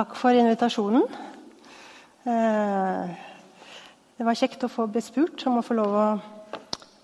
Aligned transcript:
takk 0.00 0.16
for 0.16 0.32
invitasjonen. 0.32 1.02
Eh, 2.24 3.10
det 4.16 4.24
var 4.24 4.38
kjekt 4.38 4.62
å 4.64 4.70
få 4.72 4.86
bli 4.88 5.02
spurt 5.04 5.42
om 5.48 5.58
å 5.60 5.64
få 5.64 5.76
lov 5.76 5.96
å 5.96 6.06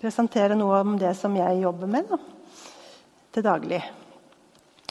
presentere 0.01 0.57
noe 0.57 0.79
om 0.81 0.95
det 0.97 1.13
som 1.17 1.35
jeg 1.37 1.61
jobber 1.61 1.91
med 1.93 2.09
da, 2.09 2.17
til 3.33 3.45
daglig. 3.45 3.81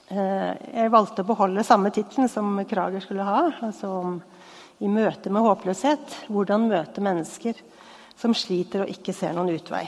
Eh, 0.07 0.53
jeg 0.55 0.95
valgte 0.95 1.25
å 1.25 1.31
beholde 1.33 1.67
samme 1.67 1.91
tittel 1.95 2.31
som 2.31 2.61
Krager 2.69 3.03
skulle 3.03 3.27
ha. 3.27 3.43
altså 3.67 3.91
om 3.99 4.21
I 4.79 4.93
møte 4.93 5.33
med 5.33 5.43
håpløshet. 5.43 6.29
Hvordan 6.29 6.69
møte 6.71 7.03
mennesker 7.03 7.59
som 8.15 8.35
sliter 8.35 8.85
og 8.85 8.93
ikke 8.93 9.15
ser 9.17 9.35
noen 9.35 9.57
utvei. 9.57 9.87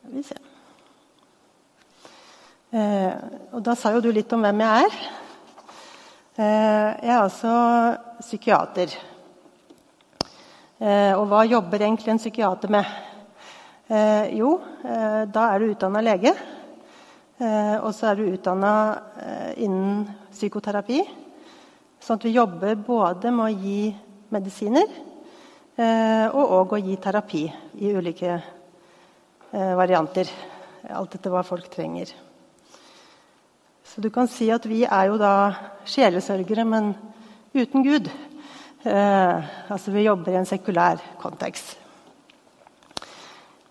Skal 0.00 0.16
vi 0.18 0.28
se. 0.28 0.49
Eh, 2.70 3.14
og 3.50 3.64
da 3.66 3.74
sa 3.74 3.90
jo 3.90 4.02
du 4.04 4.12
litt 4.14 4.30
om 4.30 4.44
hvem 4.46 4.60
jeg 4.62 4.84
er. 4.86 4.98
Eh, 6.38 6.90
jeg 7.02 7.10
er 7.10 7.16
altså 7.16 7.54
psykiater. 8.22 8.92
Eh, 10.78 11.10
og 11.16 11.24
hva 11.32 11.40
jobber 11.50 11.82
egentlig 11.82 12.12
en 12.14 12.22
psykiater 12.22 12.70
med? 12.70 12.86
Eh, 13.90 14.36
jo, 14.38 14.52
eh, 14.86 15.24
da 15.26 15.48
er 15.50 15.58
du 15.58 15.72
utdanna 15.72 16.04
lege. 16.06 16.30
Eh, 17.40 17.74
og 17.82 17.90
så 17.90 18.12
er 18.12 18.20
du 18.20 18.30
utdanna 18.30 18.72
innen 19.58 20.06
psykoterapi. 20.30 21.02
Sånn 21.98 22.22
at 22.22 22.28
vi 22.28 22.36
jobber 22.38 22.78
både 22.78 23.34
med 23.34 23.48
å 23.48 23.60
gi 23.66 23.90
medisiner 24.30 24.98
og 25.80 26.50
òg 26.60 26.72
å 26.76 26.80
gi 26.84 26.94
terapi 27.00 27.42
i 27.80 27.92
ulike 27.96 28.34
varianter. 29.50 30.28
Alt 30.92 31.16
etter 31.16 31.32
hva 31.32 31.40
folk 31.44 31.70
trenger. 31.72 32.12
Så 33.90 33.98
du 33.98 34.06
kan 34.14 34.28
si 34.30 34.46
at 34.54 34.62
vi 34.70 34.84
er 34.86 35.08
jo 35.10 35.16
da 35.18 35.50
sjelesørgere, 35.88 36.62
men 36.62 36.92
uten 37.50 37.82
Gud. 37.82 38.06
Eh, 38.86 39.48
altså 39.66 39.90
vi 39.90 40.04
jobber 40.04 40.30
i 40.30 40.36
en 40.38 40.46
sekulær 40.46 41.00
kontekst. 41.18 41.72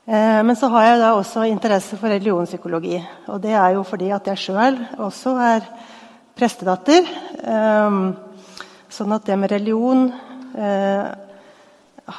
Eh, 0.03 0.41
men 0.43 0.57
så 0.59 0.67
har 0.73 0.89
jeg 0.89 0.97
da 0.99 1.13
også 1.15 1.45
interesse 1.47 1.95
for 2.01 2.11
religionspsykologi. 2.11 2.99
Og 3.31 3.39
det 3.39 3.53
er 3.55 3.77
jo 3.77 3.85
fordi 3.87 4.09
at 4.11 4.27
jeg 4.27 4.41
sjøl 4.43 4.81
også 4.97 5.37
er 5.45 5.69
prestedatter. 6.35 7.07
Eh, 7.39 8.01
sånn 8.91 9.15
at 9.15 9.23
det 9.29 9.39
med 9.39 9.53
religion 9.55 10.03
eh, 10.51 11.07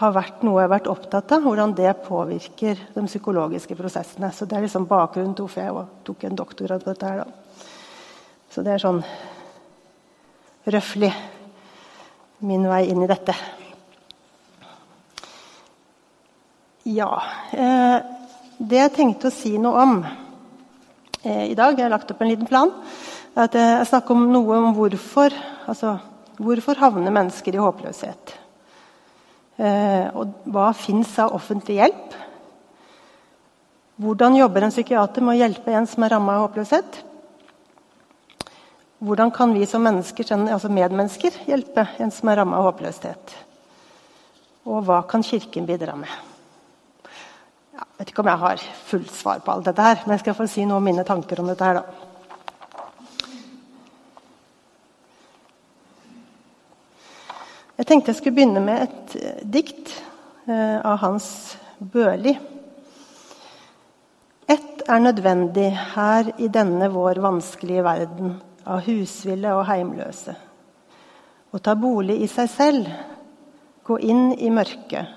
har 0.01 0.17
vært 0.17 0.41
noe 0.49 0.63
jeg 0.63 0.71
har 0.71 0.73
vært 0.73 0.91
opptatt 0.95 1.37
av. 1.37 1.45
Hvordan 1.45 1.77
det 1.77 1.93
påvirker 2.09 2.81
de 2.97 3.07
psykologiske 3.13 3.77
prosessene. 3.77 4.33
Så 4.33 4.49
det 4.49 4.57
er 4.57 4.65
liksom 4.71 4.89
bakgrunnen 4.89 5.37
til 5.37 5.51
hvorfor 5.51 5.67
jeg 5.69 5.87
tok 6.09 6.27
en 6.31 6.43
doktorgrad 6.45 6.89
på 6.89 6.95
dette. 6.95 7.13
her 7.13 7.23
da. 7.27 7.40
Så 8.51 8.65
det 8.67 8.75
er 8.75 8.83
sånn 8.83 9.03
røftlig 10.71 11.11
min 12.43 12.67
vei 12.67 12.83
inn 12.91 13.05
i 13.05 13.09
dette. 13.11 13.35
Ja 16.91 17.11
eh, 17.53 17.99
Det 18.57 18.79
jeg 18.79 18.93
tenkte 18.97 19.29
å 19.29 19.35
si 19.35 19.53
noe 19.61 19.83
om 19.85 19.99
eh, 20.01 21.51
i 21.53 21.55
dag 21.55 21.77
Jeg 21.77 21.85
har 21.85 21.93
lagt 21.93 22.11
opp 22.11 22.23
en 22.25 22.31
liten 22.31 22.49
plan. 22.49 22.73
at 23.37 23.55
eh, 23.55 23.75
Jeg 23.83 23.91
snakker 23.93 24.17
om 24.17 24.25
noe 24.33 24.57
om 24.57 24.73
hvorfor 24.79 25.37
altså, 25.69 25.99
hvorfor 26.41 26.81
havner 26.81 27.13
mennesker 27.13 27.55
i 27.55 27.61
håpløshet. 27.61 28.33
Eh, 29.61 30.09
og 30.17 30.41
hva 30.49 30.71
fins 30.73 31.13
av 31.21 31.35
offentlig 31.37 31.77
hjelp? 31.77 32.17
Hvordan 34.01 34.39
jobber 34.39 34.65
en 34.65 34.73
psykiater 34.73 35.21
med 35.21 35.37
å 35.37 35.41
hjelpe 35.43 35.75
en 35.77 35.87
som 35.87 36.07
er 36.07 36.15
ramma 36.15 36.39
av 36.39 36.47
håpløshet? 36.47 37.03
Hvordan 39.01 39.31
kan 39.33 39.55
vi 39.57 39.65
som 39.67 39.87
altså 39.89 40.69
medmennesker 40.69 41.33
hjelpe 41.49 41.87
en 42.05 42.11
som 42.13 42.29
er 42.29 42.37
ramma 42.37 42.59
av 42.59 42.67
håpløshet? 42.67 43.33
Og 44.69 44.83
hva 44.85 44.99
kan 45.09 45.23
Kirken 45.25 45.65
bidra 45.65 45.95
med? 45.97 46.11
Jeg 47.73 47.87
vet 47.97 48.11
ikke 48.13 48.21
om 48.21 48.29
jeg 48.29 48.43
har 48.43 48.65
fullt 48.91 49.15
svar 49.17 49.41
på 49.41 49.55
alt 49.55 49.65
dette, 49.71 49.87
her, 49.87 50.03
men 50.05 50.13
jeg 50.13 50.21
skal 50.21 50.37
få 50.37 50.47
si 50.53 50.67
noe 50.69 50.77
om 50.83 50.85
mine 50.85 51.05
tanker 51.09 51.41
om 51.41 51.49
dette. 51.49 51.65
her 51.65 51.81
da. 51.81 51.85
Jeg 57.81 57.89
tenkte 57.89 58.13
jeg 58.13 58.21
skulle 58.21 58.37
begynne 58.37 58.61
med 58.61 58.85
et 58.85 59.17
eh, 59.17 59.41
dikt 59.49 59.97
eh, 60.45 60.77
av 60.77 61.01
Hans 61.01 61.57
Børli. 61.81 62.37
Ett 64.45 64.85
er 64.85 65.01
nødvendig 65.01 65.71
her 65.97 66.35
i 66.37 66.53
denne 66.53 66.93
vår 66.93 67.25
vanskelige 67.25 67.89
verden 67.89 68.37
av 68.65 68.85
husville 68.87 69.53
og 69.57 69.65
heimløse. 69.69 70.35
Å 71.51 71.59
ta 71.59 71.75
bolig 71.75 72.21
i 72.23 72.29
seg 72.31 72.51
selv, 72.53 72.91
gå 73.85 73.97
inn 74.07 74.31
i 74.39 74.51
mørket 74.55 75.17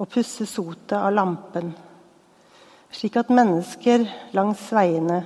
og 0.00 0.08
pusse 0.10 0.46
sotet 0.48 0.96
av 0.98 1.12
lampen, 1.14 1.74
slik 2.90 3.20
at 3.20 3.30
mennesker 3.30 4.06
langs 4.34 4.64
veiene 4.74 5.20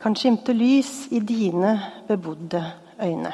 kan 0.00 0.16
skimte 0.16 0.54
lys 0.56 1.10
i 1.12 1.20
dine 1.20 1.74
bebodde 2.08 2.62
øyne. 3.04 3.32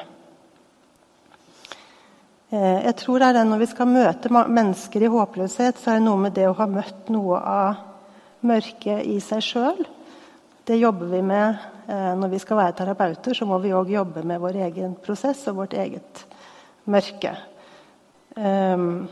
Eh, 2.50 2.84
jeg 2.84 2.96
tror 2.96 3.18
det 3.18 3.28
er 3.28 3.32
det 3.32 3.46
Når 3.46 3.58
vi 3.58 3.66
skal 3.66 3.86
møte 3.86 4.30
mennesker 4.30 5.02
i 5.02 5.10
håpløshet, 5.10 5.78
så 5.78 5.90
er 5.90 5.94
det 5.94 6.06
noe 6.06 6.18
med 6.18 6.34
det 6.34 6.48
å 6.48 6.56
ha 6.58 6.66
møtt 6.66 7.08
noe 7.10 7.38
av 7.38 7.74
mørket 8.46 9.06
i 9.06 9.18
seg 9.20 9.42
sjøl. 9.42 9.86
Det 10.66 10.78
jobber 10.78 11.06
vi 11.06 11.22
med 11.22 11.56
når 11.86 12.30
vi 12.32 12.38
skal 12.42 12.58
være 12.58 12.74
terapeuter, 12.80 13.36
så 13.36 13.46
må 13.46 13.60
vi 13.62 13.70
òg 13.70 13.92
jobbe 13.94 14.24
med 14.26 14.40
vår 14.42 14.56
egen 14.66 14.96
prosess 14.98 15.44
og 15.52 15.60
vårt 15.60 15.76
eget 15.78 16.24
mørke. 16.90 17.30
Ehm, 18.36 19.06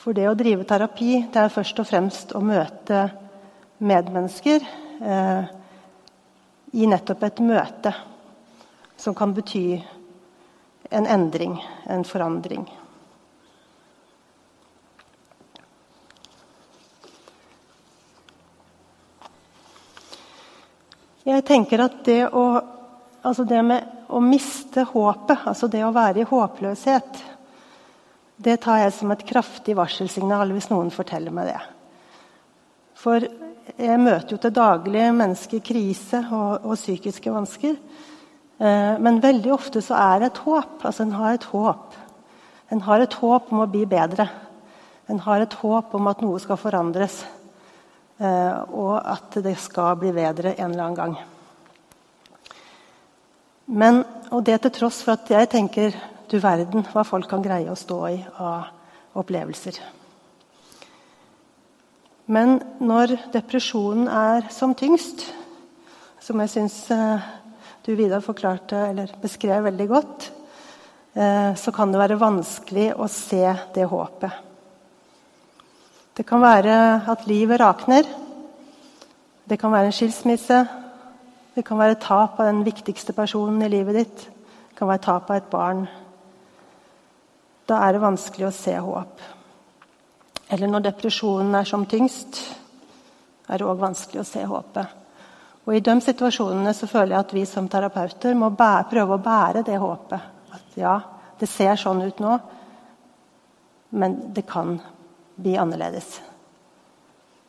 for 0.00 0.16
det 0.16 0.26
å 0.28 0.36
drive 0.36 0.66
terapi 0.68 1.26
det 1.32 1.42
er 1.42 1.52
først 1.52 1.80
og 1.82 1.88
fremst 1.88 2.34
å 2.36 2.42
møte 2.44 3.04
medmennesker 3.84 4.64
eh, 4.64 5.50
i 6.72 6.88
nettopp 6.88 7.24
et 7.26 7.42
møte 7.44 7.94
som 9.00 9.16
kan 9.16 9.32
bety 9.36 9.64
en 10.90 11.06
endring, 11.06 11.56
en 11.88 12.04
forandring. 12.04 12.66
Jeg 21.26 21.44
tenker 21.44 21.82
at 21.84 21.98
det 22.06 22.22
å, 22.32 22.44
altså 23.20 23.44
det 23.44 23.60
med 23.66 24.06
å 24.08 24.22
miste 24.24 24.86
håpet, 24.88 25.44
altså 25.50 25.68
det 25.70 25.82
å 25.84 25.92
være 25.94 26.22
i 26.22 26.28
håpløshet, 26.28 27.20
det 28.40 28.56
tar 28.64 28.80
jeg 28.80 28.94
som 28.96 29.12
et 29.12 29.26
kraftig 29.28 29.76
varselsignal 29.76 30.54
hvis 30.54 30.70
noen 30.70 30.88
forteller 30.94 31.34
meg 31.34 31.50
det. 31.50 31.60
For 32.96 33.24
jeg 33.76 34.00
møter 34.00 34.34
jo 34.34 34.38
til 34.40 34.54
daglig 34.56 35.10
mennesker 35.16 35.60
i 35.60 35.64
krise 35.64 36.22
og, 36.32 36.64
og, 36.64 36.78
psykiske 36.78 37.32
vansker. 37.32 37.76
Eh, 38.60 38.94
men 39.00 39.20
veldig 39.20 39.52
ofte 39.54 39.82
så 39.84 39.98
er 40.00 40.22
det 40.22 40.30
et 40.30 40.40
håp. 40.46 40.78
Altså 40.80 41.04
en 41.04 41.18
har 41.18 41.36
et 41.36 41.48
håp. 41.52 41.98
En 42.72 42.80
har 42.86 43.04
et 43.04 43.18
håp 43.20 43.52
om 43.52 43.60
å 43.60 43.68
bli 43.70 43.84
bedre. 43.88 44.26
En 45.10 45.20
har 45.26 45.44
et 45.44 45.58
håp 45.60 45.94
om 45.98 46.08
at 46.10 46.24
noe 46.24 46.40
skal 46.40 46.60
forandres. 46.60 47.20
Eh, 48.20 48.56
og 48.76 48.98
at 49.00 49.38
det 49.40 49.54
skal 49.56 49.94
bli 49.96 50.10
bedre 50.12 50.52
en 50.58 50.74
eller 50.74 50.84
annen 50.84 50.98
gang. 50.98 51.14
Men, 53.70 54.02
og 54.28 54.44
det 54.44 54.58
til 54.60 54.74
tross 54.76 54.98
for 55.06 55.14
at 55.14 55.30
jeg 55.30 55.48
tenker 55.48 55.96
du 56.28 56.36
verden 56.42 56.84
hva 56.92 57.04
folk 57.06 57.30
kan 57.30 57.42
greie 57.42 57.70
å 57.70 57.78
stå 57.78 58.00
i 58.10 58.18
av 58.42 59.16
opplevelser. 59.18 59.78
Men 62.30 62.60
når 62.78 63.16
depresjonen 63.32 64.06
er 64.06 64.50
som 64.54 64.76
tyngst, 64.76 65.24
som 66.20 66.44
jeg 66.44 66.52
syns 66.52 66.76
eh, 66.92 67.24
du 67.86 67.94
Vidar 67.96 68.20
forklarte 68.22 68.84
eller 68.90 69.16
beskrev 69.22 69.64
veldig 69.64 69.88
godt, 69.90 70.28
eh, 71.16 71.56
så 71.56 71.72
kan 71.74 71.90
det 71.90 72.04
være 72.04 72.20
vanskelig 72.20 72.92
å 73.00 73.08
se 73.10 73.46
det 73.74 73.88
håpet. 73.88 74.49
Det 76.20 76.26
kan 76.28 76.42
være 76.42 76.72
at 77.08 77.22
livet 77.24 77.56
rakner. 77.60 78.04
Det 79.48 79.56
kan 79.58 79.72
være 79.72 79.88
en 79.88 79.94
skilsmisse. 79.96 80.58
Det 81.54 81.62
kan 81.64 81.78
være 81.80 81.96
tap 81.96 82.36
av 82.36 82.50
den 82.50 82.60
viktigste 82.66 83.14
personen 83.16 83.62
i 83.64 83.70
livet 83.72 83.96
ditt. 83.96 84.26
Det 84.68 84.76
kan 84.76 84.90
være 84.90 85.02
tap 85.06 85.30
av 85.30 85.38
et 85.38 85.48
barn. 85.48 85.80
Da 87.64 87.80
er 87.86 87.96
det 87.96 88.04
vanskelig 88.04 88.50
å 88.50 88.52
se 88.52 88.76
håp. 88.76 89.24
Eller 90.52 90.68
når 90.68 90.84
depresjonen 90.90 91.56
er 91.56 91.72
som 91.72 91.88
tyngst, 91.88 92.42
er 93.48 93.56
det 93.56 93.70
òg 93.72 93.80
vanskelig 93.80 94.20
å 94.20 94.28
se 94.34 94.44
håpet. 94.44 94.94
Og 95.64 95.72
I 95.72 95.84
de 95.88 95.98
situasjonene 96.04 96.76
så 96.76 96.84
føler 96.84 97.16
jeg 97.16 97.24
at 97.24 97.36
vi 97.40 97.48
som 97.48 97.72
terapeuter 97.72 98.36
må 98.36 98.52
bære, 98.52 98.90
prøve 98.92 99.16
å 99.16 99.24
bære 99.24 99.64
det 99.64 99.80
håpet. 99.80 100.30
At 100.52 100.80
ja, 100.84 101.00
det 101.40 101.48
ser 101.48 101.80
sånn 101.80 102.04
ut 102.04 102.20
nå, 102.20 102.38
men 103.96 104.22
det 104.36 104.44
kan 104.44 104.76
bli 105.40 105.56
annerledes. 105.58 106.20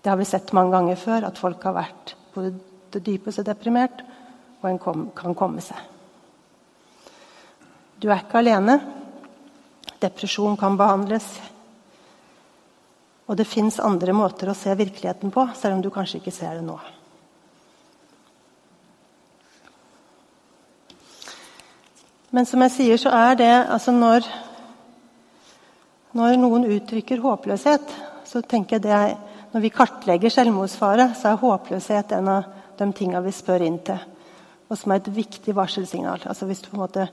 Det 0.01 0.09
har 0.09 0.17
vi 0.17 0.25
sett 0.25 0.53
mange 0.57 0.73
ganger 0.73 0.97
før, 0.97 1.27
at 1.27 1.39
folk 1.39 1.63
har 1.67 1.77
vært 1.77 2.15
på 2.33 2.47
det 2.47 3.03
dypeste 3.05 3.45
deprimert 3.45 4.01
og 4.61 4.69
en 4.69 4.79
kom, 4.81 5.09
kan 5.17 5.35
komme 5.37 5.61
seg. 5.63 5.77
Du 8.01 8.09
er 8.09 8.23
ikke 8.23 8.41
alene. 8.41 8.79
Depresjon 10.01 10.57
kan 10.57 10.77
behandles. 10.77 11.27
Og 13.29 13.37
det 13.37 13.45
fins 13.45 13.77
andre 13.79 14.15
måter 14.17 14.49
å 14.49 14.57
se 14.57 14.73
virkeligheten 14.75 15.31
på, 15.33 15.45
selv 15.55 15.77
om 15.77 15.83
du 15.85 15.91
kanskje 15.93 16.17
ikke 16.19 16.33
ser 16.33 16.57
det 16.57 16.65
nå. 16.65 16.79
Men 22.31 22.47
som 22.47 22.63
jeg 22.63 22.73
sier, 22.73 22.99
så 22.99 23.11
er 23.11 23.37
det 23.39 23.51
altså 23.51 23.93
når, 23.93 24.25
når 26.17 26.37
noen 26.39 26.67
uttrykker 26.67 27.21
håpløshet, 27.23 27.93
så 28.27 28.41
tenker 28.43 28.77
jeg 28.77 28.87
det 28.87 28.95
er, 28.95 29.17
Når 29.51 29.61
vi 29.65 29.69
kartlegger 29.75 30.31
selvmordsfare, 30.31 31.09
så 31.11 31.33
er 31.33 31.41
håpløshet 31.41 32.13
en 32.15 32.27
av 32.31 32.45
de 32.79 32.85
tingene 32.95 33.19
vi 33.25 33.33
spør 33.35 33.65
inn 33.65 33.81
til. 33.83 33.99
Og 34.71 34.77
som 34.79 34.93
er 34.93 35.01
et 35.01 35.09
viktig 35.11 35.51
varselsignal. 35.51 36.23
Altså 36.23 36.47
hvis 36.47 36.61
du 36.63 36.69
på 36.69 36.77
en 36.77 36.83
måte 36.85 37.07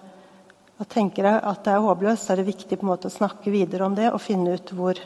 tenker 0.87 1.27
deg 1.27 1.41
at 1.51 1.65
det 1.67 1.73
er 1.73 1.83
håpløst, 1.83 2.23
så 2.23 2.33
er 2.33 2.39
det 2.39 2.53
viktig 2.53 2.79
på 2.79 2.87
en 2.87 2.93
måte 2.93 3.11
å 3.11 3.17
snakke 3.17 3.51
videre 3.51 3.89
om 3.89 3.97
det 3.99 4.13
og 4.13 4.23
finne 4.23 4.55
ut 4.55 4.71
hvor, 4.71 5.01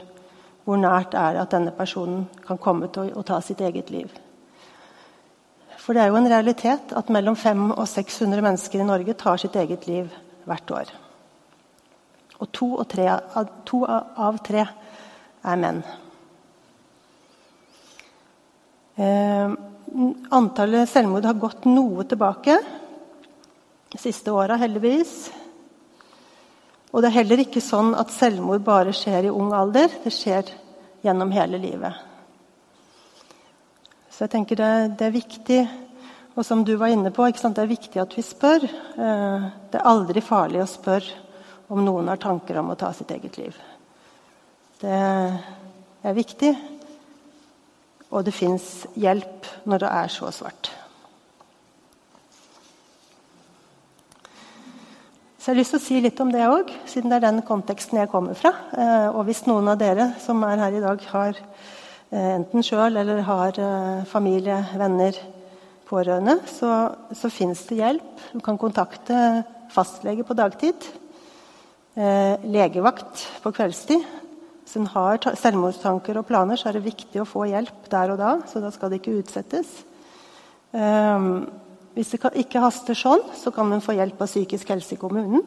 hvor 0.67 0.77
nært 0.77 1.17
er 1.17 1.39
det 1.39 1.47
at 1.47 1.57
denne 1.57 1.73
personen 1.73 2.27
kan 2.45 2.61
komme 2.61 2.91
til 2.93 3.09
å, 3.09 3.23
å 3.23 3.25
ta 3.25 3.41
sitt 3.41 3.65
eget 3.65 3.89
liv. 3.95 4.13
For 5.81 5.97
det 5.97 6.05
er 6.05 6.13
jo 6.13 6.21
en 6.21 6.31
realitet 6.31 6.93
at 6.95 7.09
mellom 7.11 7.35
500 7.35 7.81
og 7.81 7.89
600 7.89 8.45
mennesker 8.45 8.85
i 8.85 8.91
Norge 8.93 9.17
tar 9.19 9.41
sitt 9.41 9.57
eget 9.57 9.89
liv 9.89 10.13
hvert 10.45 10.77
år. 10.77 10.93
Og 12.41 12.49
to, 12.55 12.73
og 12.81 12.87
tre, 12.91 13.09
to 13.69 13.83
av 13.87 14.39
tre 14.45 14.65
er 15.43 15.61
menn. 15.61 15.83
Eh, 18.97 19.53
antallet 20.33 20.91
selvmord 20.91 21.27
har 21.29 21.39
gått 21.41 21.67
noe 21.69 22.05
tilbake 22.09 22.57
de 23.93 24.01
siste 24.01 24.33
åra, 24.33 24.57
heldigvis. 24.61 25.31
Og 26.93 27.01
det 27.01 27.09
er 27.09 27.19
heller 27.23 27.43
ikke 27.45 27.63
sånn 27.65 27.95
at 27.97 28.13
selvmord 28.13 28.65
bare 28.65 28.93
skjer 28.97 29.29
i 29.29 29.33
ung 29.33 29.53
alder. 29.57 29.93
Det 30.05 30.13
skjer 30.13 30.51
gjennom 31.05 31.33
hele 31.33 31.61
livet. 31.61 31.97
Så 34.13 34.27
jeg 34.27 34.35
tenker 34.35 34.61
det, 34.61 34.73
det 35.01 35.09
er 35.09 35.15
viktig, 35.15 35.61
og 36.37 36.45
som 36.47 36.63
du 36.65 36.75
var 36.81 36.93
inne 36.93 37.11
på, 37.13 37.25
det 37.33 37.59
er 37.59 37.69
viktig 37.71 38.01
at 38.01 38.17
vi 38.17 38.25
spør. 38.25 38.65
Eh, 38.65 39.47
det 39.73 39.81
er 39.81 39.89
aldri 39.89 40.21
farlig 40.25 40.63
å 40.63 40.69
spørre 40.69 41.22
om 41.73 41.81
noen 41.85 42.11
har 42.13 42.21
tanker 42.21 42.61
om 42.61 42.71
å 42.73 42.79
ta 42.79 42.93
sitt 42.97 43.11
eget 43.15 43.39
liv. 43.41 43.57
Det 44.83 44.93
er 44.93 46.17
viktig, 46.17 46.53
og 48.13 48.27
det 48.27 48.35
fins 48.37 48.87
hjelp 48.99 49.49
når 49.65 49.85
det 49.85 49.91
er 50.03 50.13
så 50.13 50.31
svart. 50.35 50.73
Så 55.43 55.51
jeg 55.51 55.57
har 55.57 55.59
lyst 55.59 55.75
til 55.75 55.81
å 55.81 55.87
si 55.89 56.01
litt 56.05 56.21
om 56.23 56.31
det 56.31 56.43
òg, 56.47 56.69
siden 56.87 57.11
det 57.11 57.19
er 57.19 57.27
den 57.31 57.41
konteksten 57.47 57.99
jeg 57.99 58.11
kommer 58.13 58.37
fra. 58.39 58.53
Eh, 58.79 59.09
og 59.11 59.25
hvis 59.27 59.43
noen 59.49 59.73
av 59.73 59.81
dere 59.81 60.13
som 60.23 60.45
er 60.47 60.61
her 60.63 60.77
i 60.79 60.83
dag, 60.85 61.09
har 61.11 61.41
Eh, 62.13 62.33
enten 62.37 62.61
sjøl 62.61 62.99
eller 63.01 63.23
har 63.25 63.57
eh, 63.57 64.03
familie, 64.05 64.59
venner, 64.77 65.17
pårørende, 65.89 66.35
så, 66.45 66.73
så 67.17 67.31
fins 67.33 67.63
det 67.71 67.79
hjelp. 67.79 68.25
Du 68.35 68.43
kan 68.45 68.59
kontakte 68.61 69.17
fastlege 69.73 70.27
på 70.29 70.37
dagtid. 70.37 70.91
Eh, 71.93 72.45
legevakt 72.49 73.27
på 73.45 73.53
kveldstid. 73.53 74.05
Hvis 74.63 74.79
en 74.81 74.87
har 74.95 75.19
selvmordstanker 75.37 76.17
og 76.17 76.25
planer, 76.25 76.57
så 76.57 76.71
er 76.71 76.79
det 76.79 76.87
viktig 76.87 77.21
å 77.21 77.29
få 77.29 77.45
hjelp 77.51 77.91
der 77.93 78.15
og 78.15 78.21
da. 78.21 78.31
Så 78.49 78.63
da 78.65 78.71
skal 78.73 78.89
det 78.89 79.03
ikke 79.03 79.19
utsettes. 79.19 79.75
Eh, 80.73 81.27
hvis 81.93 82.15
det 82.15 82.33
ikke 82.41 82.63
haster 82.65 82.97
sånn, 82.97 83.27
så 83.37 83.53
kan 83.53 83.69
en 83.73 83.85
få 83.85 83.93
hjelp 83.99 84.23
av 84.25 84.31
psykisk 84.31 84.73
helse 84.73 84.97
i 84.97 85.01
kommunen. 85.01 85.45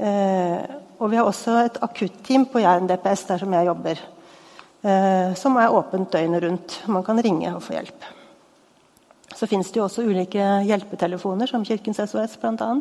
Eh, 0.00 0.62
og 0.96 1.10
vi 1.12 1.18
har 1.20 1.28
også 1.28 1.58
et 1.66 1.76
akutteam 1.84 2.46
på 2.48 2.62
Jæren 2.62 2.88
DPS 2.88 3.26
der 3.28 3.42
som 3.42 3.52
jeg 3.52 3.68
jobber 3.68 4.00
eh, 4.82 5.34
som 5.36 5.58
er 5.60 5.74
åpent 5.74 6.12
døgnet 6.14 6.42
rundt. 6.46 6.78
Man 6.88 7.04
kan 7.04 7.20
ringe 7.20 7.52
og 7.54 7.62
få 7.66 7.76
hjelp. 7.76 8.06
Så 9.36 9.48
fins 9.50 9.68
det 9.72 9.80
jo 9.80 9.84
også 9.84 10.04
ulike 10.06 10.46
hjelpetelefoner, 10.68 11.50
som 11.50 11.64
Kirkens 11.66 12.00
SOS 12.00 12.38
bl.a. 12.40 12.72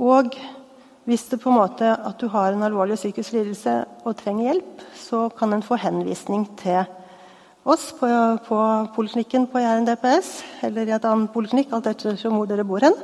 Og 0.00 0.36
hvis 1.08 1.26
det 1.28 1.40
på 1.42 1.50
en 1.50 1.58
måte 1.58 1.90
at 1.92 2.20
du 2.20 2.28
har 2.32 2.54
en 2.54 2.64
alvorlig 2.64 2.96
psykisk 2.96 3.34
lidelse 3.36 3.74
og 4.04 4.16
trenger 4.16 4.48
hjelp, 4.48 4.86
så 4.96 5.26
kan 5.36 5.52
en 5.52 5.64
få 5.64 5.76
henvisning 5.80 6.46
til 6.60 6.80
oss 7.68 7.90
på, 7.98 8.08
på 8.46 8.60
poliklinikken 8.96 9.46
på 9.52 9.60
Jæren 9.60 9.88
DPS, 9.88 10.32
eller 10.64 10.88
i 10.88 10.96
et 10.96 11.06
annet 11.08 11.32
poliklinikk, 11.34 11.74
alt 11.76 11.90
etter 11.92 12.16
hvor 12.32 12.48
dere 12.48 12.64
bor 12.68 12.84
hen. 12.84 12.96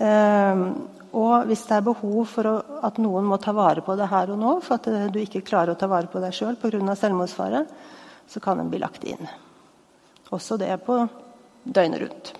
Eh, 0.00 0.64
og 1.10 1.48
hvis 1.48 1.64
det 1.66 1.78
er 1.80 1.86
behov 1.88 2.20
for 2.30 2.46
å, 2.46 2.54
at 2.86 3.00
noen 3.02 3.26
må 3.26 3.40
ta 3.42 3.54
vare 3.56 3.82
på 3.82 3.96
det 3.98 4.06
her 4.12 4.30
og 4.30 4.38
nå, 4.38 4.52
for 4.62 4.78
at 4.78 5.10
du 5.10 5.18
ikke 5.18 5.42
klarer 5.46 5.74
å 5.74 5.80
ta 5.80 5.90
vare 5.90 6.10
på 6.10 6.22
deg 6.22 6.36
sjøl 6.36 6.58
pga. 6.60 6.94
selvmordsfare, 6.94 7.64
så 8.30 8.42
kan 8.42 8.62
den 8.62 8.70
bli 8.70 8.78
lagt 8.78 9.04
inn. 9.04 9.26
Også 10.30 10.60
det 10.60 10.70
på 10.86 11.02
døgnet 11.64 12.04
rundt. 12.04 12.32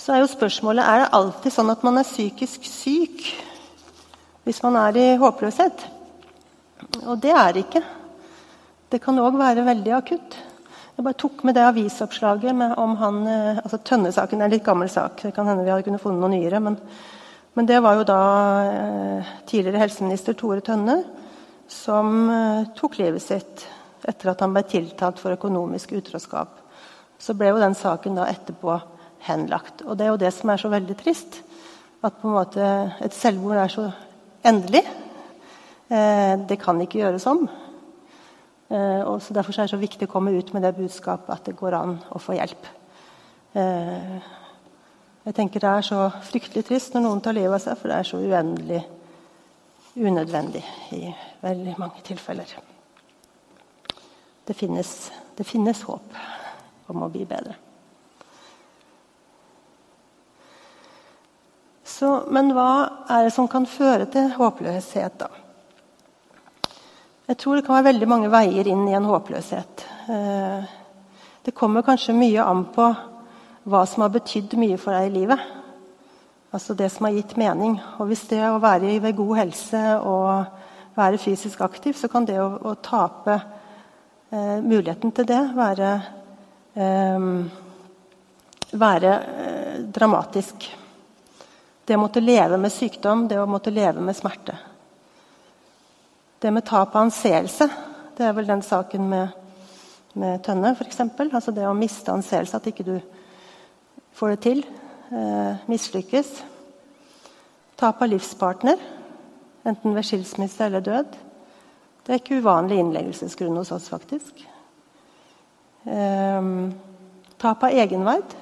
Så 0.00 0.14
er 0.14 0.22
jo 0.22 0.30
spørsmålet 0.32 0.86
er 0.86 1.02
det 1.02 1.14
alltid 1.16 1.52
sånn 1.52 1.70
at 1.74 1.82
man 1.84 2.00
er 2.00 2.08
psykisk 2.08 2.64
syk 2.64 3.24
hvis 4.46 4.60
man 4.64 4.78
er 4.80 4.96
i 4.96 5.08
håpløshet. 5.20 5.82
Og 7.04 7.18
det 7.20 7.34
er 7.36 7.50
det 7.52 7.64
ikke. 7.66 7.82
Det 8.90 9.00
kan 9.04 9.18
òg 9.20 9.36
være 9.36 9.66
veldig 9.66 9.92
akutt. 9.98 10.36
Jeg 10.96 11.04
bare 11.04 11.18
tok 11.20 11.42
med 11.44 11.54
det 11.56 11.66
avisoppslaget 11.68 12.56
med 12.56 12.72
om 12.80 12.94
han 13.00 13.18
eh, 13.28 13.58
altså 13.60 13.78
Tønne-saken 13.90 14.40
er 14.40 14.48
en 14.48 14.54
litt 14.54 14.64
gammel 14.64 14.88
sak. 14.90 15.20
Det 15.20 15.34
kan 15.36 15.48
hende 15.48 15.66
vi 15.66 15.72
hadde 15.72 15.84
kunnet 15.84 16.02
funnet 16.02 16.24
noe 16.24 16.32
nyere. 16.32 16.62
Men, 16.64 16.78
men, 17.56 17.68
det 17.68 17.82
var 17.84 17.98
jo 18.00 18.06
da 18.08 18.22
eh, 18.70 19.34
tidligere 19.48 19.82
helseminister 19.84 20.36
Tore 20.36 20.64
Tønne 20.64 20.96
som 21.70 22.16
eh, 22.32 22.70
tok 22.76 22.96
livet 23.02 23.24
sitt 23.24 23.66
etter 24.08 24.32
at 24.32 24.40
han 24.40 24.56
ble 24.56 24.64
tiltalt 24.64 25.20
for 25.20 25.36
økonomisk 25.36 25.92
utroskap. 26.00 26.56
Så 27.20 27.36
ble 27.36 27.52
jo 27.52 27.60
den 27.60 27.76
saken 27.76 28.16
da 28.16 28.30
etterpå 28.32 28.78
henlagt. 29.26 29.82
Og 29.86 29.98
det 29.98 30.06
er 30.06 30.12
jo 30.14 30.20
det 30.20 30.32
som 30.34 30.52
er 30.52 30.60
så 30.60 30.70
veldig 30.72 30.96
trist. 30.98 31.40
At 32.02 32.16
på 32.20 32.28
en 32.28 32.36
måte 32.38 32.66
et 33.04 33.16
selvmord 33.16 33.60
er 33.60 33.72
så 33.72 33.90
endelig. 34.46 34.84
Eh, 35.90 36.34
det 36.48 36.60
kan 36.62 36.80
ikke 36.80 37.02
gjøres 37.02 37.26
om. 37.28 37.48
Eh, 38.70 39.02
og 39.04 39.22
så 39.22 39.34
Derfor 39.34 39.52
er 39.58 39.66
det 39.66 39.74
så 39.74 39.80
viktig 39.80 40.08
å 40.08 40.12
komme 40.12 40.32
ut 40.32 40.52
med 40.54 40.62
det 40.62 40.76
budskapet 40.76 41.34
at 41.34 41.44
det 41.44 41.58
går 41.58 41.76
an 41.76 41.96
å 42.14 42.22
få 42.22 42.38
hjelp. 42.38 42.68
Eh, 43.54 44.20
jeg 45.26 45.34
tenker 45.34 45.60
Det 45.60 45.68
er 45.68 45.82
så 45.82 46.10
fryktelig 46.22 46.64
trist 46.64 46.94
når 46.94 47.02
noen 47.02 47.20
tar 47.20 47.36
livet 47.36 47.52
av 47.52 47.60
seg, 47.60 47.78
for 47.78 47.88
det 47.88 47.96
er 47.98 48.08
så 48.08 48.16
uendelig 48.16 48.84
unødvendig 49.96 50.64
i 50.96 51.14
veldig 51.42 51.74
mange 51.78 52.00
tilfeller. 52.06 52.46
Det 54.46 54.56
finnes, 54.56 55.10
det 55.36 55.46
finnes 55.46 55.82
håp 55.82 56.14
om 56.88 57.02
å 57.02 57.10
bli 57.12 57.26
bedre. 57.28 57.69
Så, 62.00 62.22
men 62.32 62.54
hva 62.56 63.04
er 63.12 63.26
det 63.26 63.32
som 63.34 63.44
kan 63.50 63.66
føre 63.68 64.06
til 64.08 64.30
håpløshet, 64.32 65.20
da? 65.20 65.26
Jeg 67.28 67.36
tror 67.42 67.58
det 67.58 67.66
kan 67.66 67.76
være 67.76 67.90
veldig 67.90 68.08
mange 68.08 68.30
veier 68.32 68.70
inn 68.72 68.86
i 68.88 68.94
en 68.96 69.04
håpløshet. 69.04 69.84
Eh, 70.08 70.70
det 71.44 71.52
kommer 71.52 71.84
kanskje 71.84 72.16
mye 72.16 72.40
an 72.40 72.64
på 72.72 72.86
hva 73.68 73.82
som 73.84 74.06
har 74.06 74.14
betydd 74.16 74.56
mye 74.62 74.80
for 74.80 74.96
deg 74.96 75.10
i 75.10 75.14
livet. 75.18 75.44
Altså 76.56 76.78
det 76.80 76.88
som 76.94 77.04
har 77.04 77.18
gitt 77.18 77.36
mening. 77.36 77.76
Og 78.00 78.08
hvis 78.08 78.24
det 78.32 78.40
å 78.48 78.56
være 78.64 78.96
ved 79.04 79.20
god 79.20 79.36
helse 79.42 79.84
og 80.00 80.96
være 80.96 81.20
fysisk 81.20 81.60
aktiv, 81.68 82.00
så 82.00 82.08
kan 82.08 82.24
det 82.24 82.40
å, 82.40 82.48
å 82.64 82.78
tape 82.80 83.36
eh, 83.36 84.58
muligheten 84.64 85.12
til 85.12 85.28
det 85.28 85.44
være, 85.52 85.94
eh, 86.80 87.32
være 88.88 89.16
eh, 89.20 89.80
dramatisk. 90.00 90.70
Det 91.90 91.96
å 91.98 92.02
måtte 92.04 92.20
leve 92.22 92.54
med 92.54 92.70
sykdom, 92.70 93.24
det 93.26 93.34
å 93.42 93.48
måtte 93.50 93.72
leve 93.74 93.98
med 93.98 94.14
smerte. 94.14 94.54
Det 96.38 96.50
med 96.54 96.62
tap 96.62 96.92
av 96.94 97.08
anseelse, 97.08 97.66
det 98.14 98.28
er 98.28 98.34
vel 98.36 98.46
den 98.46 98.60
saken 98.62 99.08
med, 99.10 99.32
med 100.14 100.38
Tønne, 100.46 100.70
f.eks. 100.76 101.00
Altså 101.18 101.50
det 101.56 101.64
å 101.66 101.72
miste 101.74 102.12
anseelse, 102.14 102.60
at 102.60 102.68
ikke 102.70 102.86
du 102.86 102.92
får 104.14 104.36
det 104.36 104.38
til. 104.44 104.60
Eh, 105.10 105.64
mislykkes. 105.66 106.30
Tap 107.82 108.04
av 108.06 108.12
livspartner, 108.12 108.78
enten 109.66 109.96
ved 109.96 110.06
skilsmisse 110.06 110.68
eller 110.68 110.86
død. 110.86 111.18
Det 112.06 112.14
er 112.14 112.22
ikke 112.22 112.38
uvanlig 112.38 112.78
innleggelsesgrunn 112.84 113.58
hos 113.58 113.74
oss, 113.74 113.90
faktisk. 113.90 114.44
Eh, 115.90 116.54
tap 117.34 117.66
av 117.66 117.82
egenverd. 117.82 118.38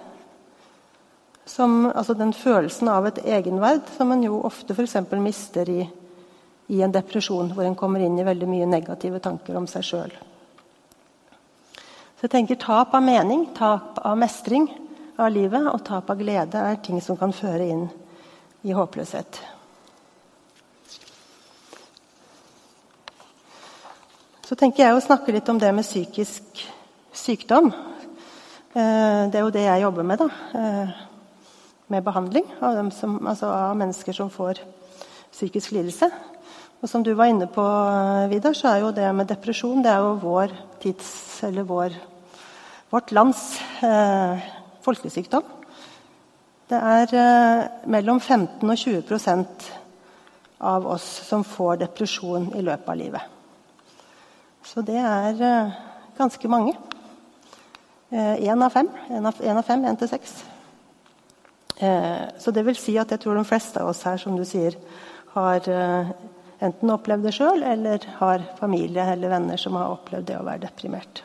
Som, 1.49 1.87
altså 1.89 2.13
den 2.15 2.35
følelsen 2.37 2.91
av 2.93 3.09
et 3.09 3.23
egenverd 3.25 3.89
som 3.97 4.13
en 4.13 4.27
jo 4.27 4.43
ofte 4.45 4.77
f.eks. 4.77 4.99
mister 5.17 5.71
i 5.73 5.87
i 6.69 6.83
en 6.85 6.93
depresjon 6.93 7.53
hvor 7.57 7.65
en 7.65 7.77
kommer 7.77 8.03
inn 8.05 8.19
i 8.21 8.27
veldig 8.27 8.49
mye 8.49 8.69
negative 8.69 9.21
tanker 9.25 9.57
om 9.57 9.67
seg 9.71 9.87
sjøl. 9.89 10.11
Så 12.19 12.27
jeg 12.27 12.35
tenker 12.35 12.59
Tap 12.61 12.97
av 12.99 13.05
mening, 13.05 13.47
tap 13.57 14.01
av 14.05 14.19
mestring 14.21 14.67
av 15.17 15.31
livet 15.33 15.71
og 15.71 15.81
tap 15.87 16.11
av 16.13 16.21
glede 16.21 16.61
er 16.61 16.81
ting 16.85 17.01
som 17.05 17.17
kan 17.17 17.33
føre 17.33 17.71
inn 17.73 17.87
i 18.67 18.77
håpløshet. 18.77 19.41
Så 24.49 24.57
tenker 24.57 24.85
jeg 24.85 24.97
å 24.97 25.05
snakke 25.05 25.33
litt 25.33 25.49
om 25.49 25.61
det 25.61 25.73
med 25.77 25.87
psykisk 25.87 26.65
sykdom. 27.13 27.69
Eh, 27.69 29.29
det 29.29 29.37
er 29.37 29.45
jo 29.45 29.53
det 29.53 29.65
jeg 29.65 29.85
jobber 29.85 30.05
med. 30.05 30.19
da, 30.19 30.29
eh, 30.59 31.08
Med 31.89 32.05
behandling 32.05 32.45
av, 32.61 32.91
som, 32.93 33.17
altså 33.27 33.49
av 33.49 33.77
mennesker 33.81 34.13
som 34.13 34.29
får 34.31 34.61
psykisk 35.33 35.73
lidelse. 35.73 36.11
Og 36.79 36.91
som 36.91 37.03
du 37.03 37.11
var 37.17 37.31
inne 37.31 37.49
på, 37.51 37.65
Vidar, 38.31 38.55
så 38.55 38.69
er 38.71 38.83
jo 38.85 38.95
det 38.95 39.09
med 39.17 39.31
depresjon 39.31 39.83
det 39.83 39.91
er 39.91 40.05
jo 40.05 40.19
vår 40.23 40.53
tids, 40.83 41.09
eller 41.49 41.67
vår, 41.67 41.97
vårt 42.93 43.11
lands 43.17 43.57
eh, 43.83 44.45
folkesykdom. 44.85 45.57
Det 46.69 46.77
er 46.77 47.15
eh, 47.17 47.67
mellom 47.89 48.21
15 48.21 48.69
og 48.69 48.77
20% 48.77 49.69
av 50.69 50.87
oss 50.93 51.07
som 51.25 51.45
får 51.47 51.81
depresjon 51.87 52.51
i 52.59 52.63
løpet 52.67 52.93
av 52.93 52.99
livet. 53.01 53.23
Så 54.69 54.85
det 54.85 54.99
er 55.01 55.41
eh, 55.49 55.79
ganske 56.19 56.53
mange. 56.53 56.77
Én 58.13 58.45
eh, 58.45 58.65
av 58.67 58.71
fem. 58.75 58.93
Én 59.09 59.27
av, 59.33 59.65
fem, 59.65 59.89
én 59.89 59.97
til 59.97 60.13
seks. 60.13 60.39
Så 61.79 62.51
det 62.51 62.65
vil 62.67 62.79
si 62.79 62.97
at 62.99 63.13
jeg 63.15 63.23
tror 63.23 63.39
de 63.39 63.47
fleste 63.47 63.79
av 63.79 63.93
oss 63.93 64.03
her, 64.03 64.19
som 64.19 64.35
du 64.35 64.43
sier, 64.47 64.75
har 65.37 65.69
enten 66.59 66.91
opplevd 66.91 67.29
det 67.29 67.35
sjøl, 67.37 67.63
eller 67.63 68.03
har 68.19 68.43
familie 68.59 69.05
eller 69.13 69.31
venner 69.31 69.61
som 69.61 69.77
har 69.79 69.93
opplevd 69.95 70.27
det 70.27 70.39
å 70.41 70.47
være 70.49 70.65
deprimert. 70.65 71.23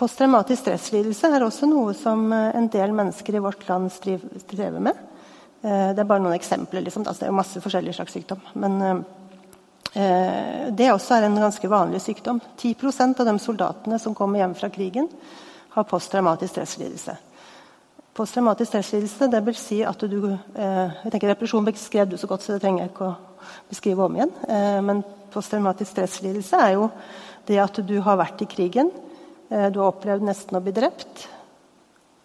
Posttraumatisk 0.00 0.64
stresslidelse 0.64 1.34
er 1.36 1.44
også 1.44 1.68
noe 1.68 1.92
som 2.00 2.32
en 2.32 2.70
del 2.72 2.96
mennesker 2.96 3.36
i 3.36 3.44
vårt 3.44 3.68
land 3.68 3.92
strever 3.92 4.80
med. 4.80 5.04
Det 5.60 6.00
er 6.00 6.08
bare 6.08 6.24
noen 6.24 6.38
eksempler. 6.38 6.80
Liksom. 6.86 7.04
Altså, 7.04 7.26
det 7.26 7.28
er 7.28 7.42
masse 7.42 7.60
forskjellige 7.60 8.00
slags 8.00 8.16
sykdom. 8.16 8.40
Men 8.56 8.80
Eh, 8.82 9.21
det 9.92 10.86
også 10.88 11.18
er 11.18 11.26
en 11.26 11.34
ganske 11.36 11.68
vanlig 11.68 11.98
sykdom. 12.00 12.38
10% 12.56 13.18
av 13.20 13.26
de 13.28 13.34
soldatene 13.42 13.98
som 14.00 14.14
kommer 14.16 14.40
hjem 14.40 14.54
fra 14.56 14.70
krigen, 14.72 15.08
har 15.72 15.84
posttraumatisk 15.88 16.54
stresslidelse. 16.54 17.16
Posttraumatisk 18.12 18.68
stresslidelse 18.68 19.28
det 19.32 19.40
vil 19.46 19.56
si 19.56 19.78
at 19.88 20.02
du 20.04 20.18
eh, 20.28 20.96
jeg 21.04 21.12
tenker 21.14 21.30
Depresjon 21.32 21.64
beskrev 21.64 22.10
du 22.10 22.18
så 22.20 22.28
godt, 22.28 22.44
så 22.44 22.54
det 22.54 22.64
trenger 22.64 22.84
jeg 22.84 22.92
ikke 22.92 23.08
å 23.08 23.52
beskrive 23.70 24.04
om 24.04 24.18
igjen. 24.18 24.34
Eh, 24.48 24.80
men 24.84 25.00
posttraumatisk 25.32 25.94
stresslidelse 25.94 26.60
er 26.60 26.74
jo 26.76 26.90
det 27.48 27.60
at 27.60 27.80
du 27.88 27.94
har 28.04 28.20
vært 28.20 28.44
i 28.44 28.48
krigen. 28.48 28.92
Du 29.52 29.80
har 29.82 29.90
opplevd 29.90 30.24
nesten 30.24 30.56
å 30.56 30.62
bli 30.64 30.72
drept. 30.72 31.26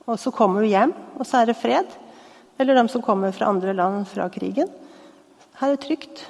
Og 0.07 0.19
så 0.21 0.31
kommer 0.31 0.63
du 0.63 0.69
hjem, 0.69 0.93
og 1.17 1.25
så 1.27 1.41
er 1.41 1.49
det 1.49 1.57
fred. 1.59 1.89
Eller 2.59 2.77
de 2.77 2.85
som 2.91 3.03
kommer 3.03 3.33
fra 3.35 3.49
andre 3.51 3.73
land 3.75 4.05
fra 4.07 4.29
krigen. 4.31 4.69
Her 5.59 5.73
er 5.73 5.75
det 5.75 5.83
trygt. 5.83 6.21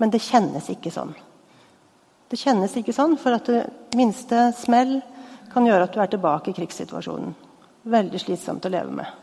Men 0.00 0.12
det 0.12 0.22
kjennes 0.24 0.70
ikke 0.72 0.92
sånn. 0.94 1.12
Det 2.30 2.38
kjennes 2.40 2.72
ikke 2.78 2.94
sånn, 2.94 3.18
for 3.20 3.36
at 3.36 3.48
det 3.50 3.98
minste 3.98 4.48
smell 4.56 5.00
kan 5.50 5.66
gjøre 5.66 5.88
at 5.88 5.96
du 5.96 6.00
er 6.00 6.12
tilbake 6.12 6.52
i 6.52 6.56
krigssituasjonen. 6.56 7.34
Veldig 7.90 8.20
slitsomt 8.22 8.64
å 8.64 8.72
leve 8.72 8.94
med. 9.00 9.18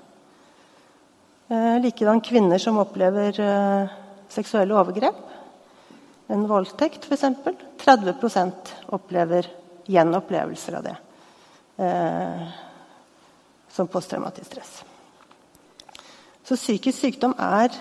Eh, 1.47 1.77
Likedan 1.81 2.21
kvinner 2.21 2.59
som 2.61 2.77
opplever 2.81 3.39
eh, 3.39 3.95
seksuelle 4.29 4.75
overgrep. 4.75 5.21
En 6.27 6.43
voldtekt, 6.49 7.07
f.eks. 7.07 7.23
30% 7.79 8.73
opplever 8.97 9.47
gjenopplevelser 9.87 10.75
av 10.75 10.83
det 10.83 10.95
eh, 11.79 12.47
som 13.71 13.87
posttraumatisk 13.87 14.51
stress. 14.51 14.73
Så 16.43 16.59
psykisk 16.59 16.99
sykdom 16.99 17.37
er 17.39 17.71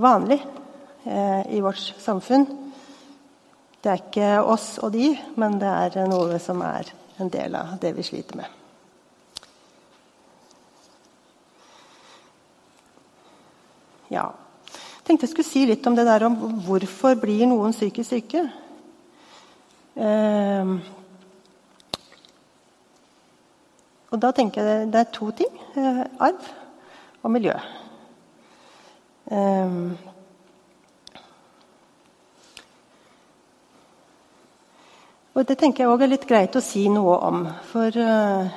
vanlig 0.00 0.40
i 1.04 1.60
vårt 1.60 1.80
samfunn. 2.00 2.46
Det 3.84 3.90
er 3.92 4.00
ikke 4.00 4.28
oss 4.48 4.78
og 4.80 4.94
de, 4.94 5.10
men 5.36 5.58
det 5.60 5.68
er 5.68 6.06
noe 6.08 6.38
som 6.40 6.62
er 6.64 6.88
en 7.20 7.28
del 7.28 7.54
av 7.58 7.74
det 7.82 7.90
vi 7.98 8.04
sliter 8.06 8.38
med. 8.40 8.48
Ja. 14.14 14.30
Jeg 15.04 15.06
tenkte 15.08 15.26
jeg 15.26 15.34
skulle 15.34 15.50
si 15.50 15.66
litt 15.68 15.86
om 15.86 15.96
det 15.96 16.06
der 16.08 16.24
om 16.24 16.36
hvorfor 16.64 17.16
blir 17.20 17.44
noen 17.50 17.74
psykisk 17.76 18.14
syke. 18.14 18.46
Eh, 20.00 20.72
og 24.08 24.22
da 24.22 24.32
tenker 24.32 24.64
jeg 24.64 24.88
det 24.94 25.02
er 25.02 25.12
to 25.12 25.28
ting. 25.36 25.60
Eh, 25.76 26.02
arv 26.24 26.50
og 27.20 27.34
miljø. 27.36 27.56
Eh, 29.28 29.78
Og 35.34 35.42
Det 35.42 35.56
tenker 35.58 35.82
jeg 35.82 35.90
også 35.90 36.06
er 36.06 36.10
litt 36.12 36.28
greit 36.30 36.54
å 36.54 36.60
si 36.62 36.84
noe 36.86 37.14
om. 37.26 37.40
For 37.66 37.90
uh, 37.90 38.52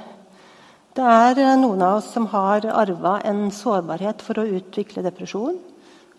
det 0.94 1.06
er 1.10 1.40
eh, 1.42 1.56
noen 1.58 1.82
av 1.82 1.96
oss 2.00 2.12
som 2.14 2.28
har 2.30 2.68
arva 2.70 3.16
en 3.26 3.48
sårbarhet 3.54 4.22
for 4.22 4.38
å 4.38 4.46
utvikle 4.60 5.02
depresjon. 5.06 5.58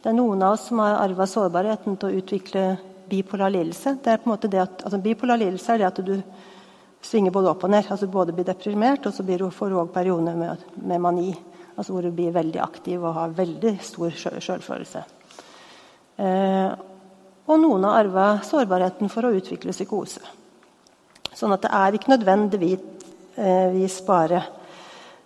Det 0.02 0.10
er 0.10 0.16
noen 0.18 0.42
av 0.42 0.56
oss 0.56 0.64
som 0.66 0.80
har 0.82 0.96
arva 0.98 1.28
sårbarheten 1.30 1.94
til 1.98 2.08
å 2.08 2.18
utvikle 2.18 2.64
bipolar 3.10 3.54
lidelse. 3.54 3.96
Det 4.02 4.10
er 4.10 4.18
på 4.18 4.26
en 4.26 4.32
måte 4.32 4.50
det 4.50 4.60
at, 4.64 4.82
altså 4.82 5.00
bipolar 5.02 5.38
lidelse 5.38 5.76
er 5.76 5.82
det 5.82 5.86
at 5.92 6.00
du 6.06 6.16
svinger 7.06 7.34
både 7.34 7.52
opp 7.52 7.62
og 7.66 7.72
ned. 7.76 7.86
altså 7.90 8.10
Både 8.10 8.34
blir 8.34 8.46
deprimert, 8.46 9.06
og 9.06 9.14
så 9.14 9.26
blir 9.26 9.38
du, 9.38 9.46
du 9.50 9.78
òg 9.78 9.92
perioder 9.94 10.38
med, 10.38 10.66
med, 10.74 11.00
mani. 11.06 11.36
altså 11.76 11.94
Hvor 11.94 12.02
du 12.02 12.10
blir 12.10 12.34
veldig 12.34 12.62
aktiv 12.66 12.98
og 12.98 13.14
har 13.14 13.38
veldig 13.38 13.76
stor 13.92 14.10
sjølfølelse. 14.10 15.04
Eh, 16.18 16.74
og 17.46 17.62
noen 17.62 17.86
har 17.86 18.02
arva 18.02 18.26
sårbarheten 18.42 19.10
for 19.10 19.26
å 19.26 19.34
utvikle 19.38 19.74
psykose. 19.74 20.37
Sånn 21.38 21.54
at 21.54 21.62
det 21.62 21.70
er 21.70 21.94
ikke 21.94 22.10
nødvendigvis 22.10 23.98
bare 24.06 24.40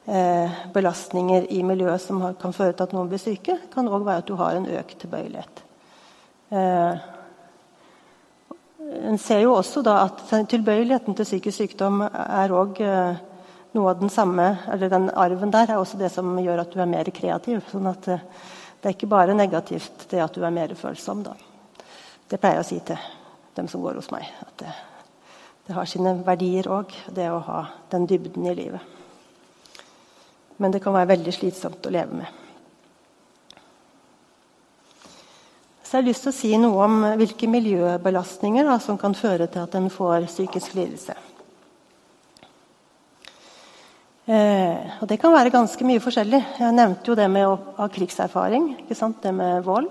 eh, 0.04 0.58
belastninger 0.74 1.46
i 1.56 1.62
miljøet 1.64 2.02
som 2.04 2.20
kan 2.40 2.52
føre 2.52 2.74
til 2.76 2.84
at 2.84 2.92
noen 2.92 3.08
blir 3.08 3.22
syke. 3.22 3.56
Det 3.62 3.72
kan 3.72 3.88
òg 3.88 4.04
være 4.04 4.24
at 4.24 4.28
du 4.28 4.36
har 4.36 4.58
en 4.58 4.68
økt 4.68 4.98
tilbøyelighet. 5.00 5.62
Eh, 6.52 7.08
en 9.08 9.18
ser 9.18 9.40
jo 9.46 9.54
også 9.56 9.80
da 9.86 10.02
at 10.02 10.20
tilbøyeligheten 10.52 11.16
til 11.16 11.30
psykisk 11.30 11.62
sykdom 11.62 12.02
er 12.04 12.52
òg 12.60 12.82
eh, 12.84 13.24
noe 13.72 13.88
av 13.94 14.02
den 14.02 14.12
samme 14.12 14.50
eller 14.68 14.92
den 14.92 15.08
arven 15.16 15.54
der 15.54 15.70
er 15.70 15.80
også 15.80 15.96
det 15.96 16.12
som 16.12 16.34
gjør 16.36 16.66
at 16.66 16.74
du 16.74 16.80
er 16.82 16.92
mer 16.92 17.08
kreativ. 17.08 17.64
sånn 17.72 17.88
at 17.88 18.04
det 18.04 18.84
er 18.84 18.92
ikke 18.98 19.08
bare 19.08 19.38
negativt 19.38 20.10
det 20.12 20.20
at 20.20 20.36
du 20.36 20.44
er 20.44 20.52
mer 20.52 20.76
følsom. 20.76 21.24
da. 21.24 21.32
Det 22.28 22.36
pleier 22.36 22.60
jeg 22.60 22.66
å 22.66 22.68
si 22.68 22.80
til 22.92 23.12
dem 23.56 23.68
som 23.68 23.80
går 23.80 23.96
hos 24.02 24.12
meg. 24.12 24.28
at 24.44 24.58
det, 24.60 24.74
det 25.66 25.76
har 25.76 25.86
sine 25.86 26.16
verdier 26.26 26.66
òg, 26.72 26.92
det 27.14 27.28
å 27.30 27.42
ha 27.46 27.64
den 27.92 28.06
dybden 28.10 28.46
i 28.50 28.54
livet. 28.58 28.80
Men 30.58 30.74
det 30.74 30.82
kan 30.82 30.94
være 30.94 31.14
veldig 31.14 31.34
slitsomt 31.34 31.86
å 31.86 31.92
leve 31.94 32.22
med. 32.22 32.38
Så 35.82 35.98
jeg 35.98 36.02
har 36.02 36.08
lyst 36.08 36.24
til 36.24 36.32
å 36.32 36.36
si 36.36 36.50
noe 36.56 36.86
om 36.86 37.02
hvilke 37.20 37.48
miljøbelastninger 37.52 38.64
da, 38.64 38.78
som 38.80 38.96
kan 38.98 39.12
føre 39.12 39.44
til 39.52 39.60
at 39.66 39.74
en 39.76 39.90
får 39.92 40.24
psykisk 40.30 40.74
lidelse. 40.78 41.16
Eh, 44.22 45.02
og 45.02 45.08
Det 45.10 45.18
kan 45.20 45.34
være 45.34 45.50
ganske 45.52 45.84
mye 45.84 46.00
forskjellig. 46.00 46.40
Jeg 46.62 46.78
nevnte 46.78 47.10
jo 47.10 47.18
det 47.18 47.28
med 47.28 47.44
å 47.44 47.58
ha 47.76 47.88
krigserfaring. 47.92 48.86
Det 48.88 49.34
med 49.34 49.64
vold. 49.66 49.90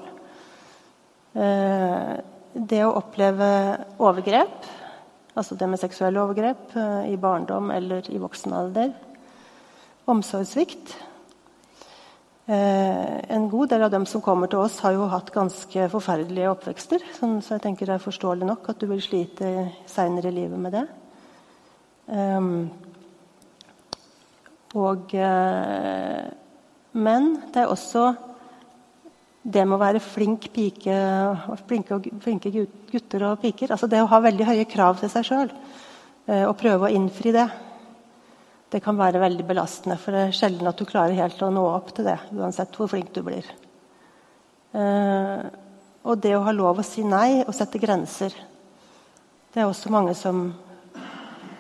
Eh, 1.35 2.13
det 2.53 2.81
å 2.85 2.95
oppleve 2.97 3.51
overgrep. 3.99 4.80
Altså 5.37 5.55
det 5.55 5.69
med 5.71 5.79
seksuelle 5.79 6.19
overgrep 6.19 6.75
eh, 6.75 7.13
i 7.13 7.17
barndom 7.19 7.71
eller 7.71 8.07
i 8.11 8.19
voksen 8.19 8.53
alder. 8.53 8.91
Omsorgssvikt. 10.11 10.95
Eh, 12.51 13.17
en 13.35 13.47
god 13.49 13.71
del 13.71 13.85
av 13.85 13.93
dem 13.93 14.05
som 14.09 14.23
kommer 14.23 14.51
til 14.51 14.59
oss, 14.59 14.79
har 14.83 14.97
jo 14.97 15.07
hatt 15.11 15.31
ganske 15.31 15.87
forferdelige 15.93 16.51
oppvekster. 16.51 17.05
Sånn, 17.15 17.39
så 17.39 17.55
jeg 17.55 17.65
tenker 17.67 17.87
det 17.87 17.95
er 17.95 18.03
forståelig 18.03 18.49
nok 18.49 18.73
at 18.73 18.81
du 18.81 18.89
vil 18.91 19.03
slite 19.03 19.69
seinere 19.87 20.33
i 20.33 20.35
livet 20.41 20.59
med 20.59 20.75
det. 20.75 20.83
Um, 22.11 22.69
og, 24.75 25.13
men 26.91 27.27
det 27.53 27.61
er 27.61 27.71
også 27.71 28.09
det 29.41 29.63
med 29.65 29.75
å 29.75 29.81
være 29.81 30.03
flink 30.03 30.49
pike, 30.53 30.95
flinke, 31.65 31.97
flinke, 32.21 32.51
gutter 32.91 33.25
og 33.25 33.39
piker 33.41 33.73
altså 33.73 33.89
Det 33.89 34.01
å 34.03 34.09
ha 34.11 34.19
veldig 34.21 34.45
høye 34.45 34.67
krav 34.69 34.99
til 34.99 35.09
seg 35.09 35.25
sjøl 35.25 35.49
eh, 35.49 36.45
og 36.45 36.53
prøve 36.59 36.87
å 36.87 36.93
innfri 36.93 37.33
det, 37.33 37.47
det 38.71 38.83
kan 38.85 38.99
være 38.99 39.19
veldig 39.23 39.47
belastende. 39.49 39.97
For 39.99 40.15
det 40.15 40.27
er 40.27 40.37
sjelden 40.37 40.69
at 40.69 40.77
du 40.77 40.85
klarer 40.87 41.17
helt 41.17 41.41
å 41.41 41.49
nå 41.51 41.65
opp 41.73 41.89
til 41.95 42.07
det, 42.07 42.19
uansett 42.37 42.77
hvor 42.77 42.91
flink 42.91 43.09
du 43.17 43.23
blir. 43.25 43.49
Eh, 44.77 45.49
Og 46.01 46.17
det 46.17 46.33
å 46.33 46.41
ha 46.45 46.53
lov 46.55 46.79
å 46.81 46.85
si 46.85 47.03
nei 47.05 47.43
og 47.43 47.53
sette 47.53 47.77
grenser. 47.81 48.33
Det 49.53 49.61
er 49.61 49.67
også 49.69 49.91
mange 49.93 50.15
som 50.17 50.47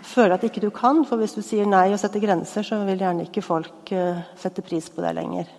føler 0.01 0.33
at 0.33 0.45
ikke 0.47 0.63
du 0.63 0.71
kan, 0.73 1.03
for 1.05 1.21
hvis 1.21 1.35
du 1.37 1.43
sier 1.45 1.67
nei 1.69 1.91
og 1.91 1.99
setter 2.01 2.23
grenser, 2.23 2.65
så 2.65 2.79
vil 2.87 3.03
gjerne 3.03 3.27
ikke 3.27 3.43
folk 3.45 3.91
uh, 3.93 4.23
sette 4.39 4.63
pris 4.65 4.89
på 4.89 5.03
det 5.03 5.13
lenger. 5.19 5.51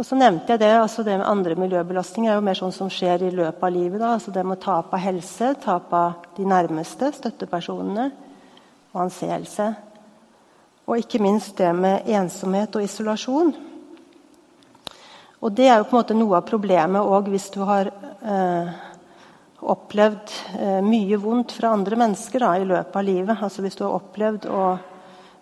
Og 0.00 0.06
så 0.08 0.16
nevnte 0.16 0.54
jeg 0.54 0.62
Det 0.62 0.70
altså 0.72 1.02
det 1.04 1.18
med 1.20 1.28
andre 1.28 1.54
miljøbelastninger 1.60 2.32
er 2.32 2.38
jo 2.38 2.44
mer 2.46 2.56
sånn 2.56 2.72
som 2.72 2.88
skjer 2.88 3.26
i 3.26 3.34
løpet 3.34 3.64
av 3.66 3.72
livet. 3.74 4.00
Da. 4.00 4.14
altså 4.14 4.32
Det 4.32 4.44
med 4.48 4.60
tap 4.62 4.94
av 4.96 5.02
helse, 5.04 5.50
tap 5.60 5.92
av 5.92 6.22
de 6.38 6.46
nærmeste, 6.48 7.10
støttepersonene, 7.12 8.06
og 8.94 9.02
anseelse. 9.04 9.66
Og 10.88 11.02
ikke 11.02 11.20
minst 11.20 11.52
det 11.60 11.68
med 11.76 12.08
ensomhet 12.08 12.78
og 12.80 12.86
isolasjon. 12.86 13.52
Og 15.40 15.52
det 15.52 15.68
er 15.68 15.76
jo 15.82 15.84
på 15.90 15.94
en 15.94 16.00
måte 16.00 16.16
noe 16.16 16.38
av 16.40 16.48
problemet 16.48 17.12
òg 17.12 17.28
hvis 17.34 17.50
du 17.52 17.60
har 17.68 17.92
eh, 17.92 18.72
opplevd 19.60 20.32
eh, 20.56 20.80
mye 20.80 21.20
vondt 21.20 21.52
fra 21.58 21.74
andre 21.76 22.00
mennesker 22.00 22.40
da, 22.40 22.54
i 22.56 22.64
løpet 22.72 22.96
av 22.96 23.04
livet. 23.04 23.36
Altså 23.36 23.60
Hvis 23.60 23.76
du 23.76 23.84
har 23.84 24.00
opplevd 24.00 24.48
å 24.48 24.64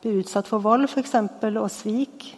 bli 0.02 0.18
utsatt 0.18 0.50
for 0.50 0.66
vold 0.66 0.90
eksempel, 0.98 1.62
og 1.62 1.70
svik, 1.70 2.32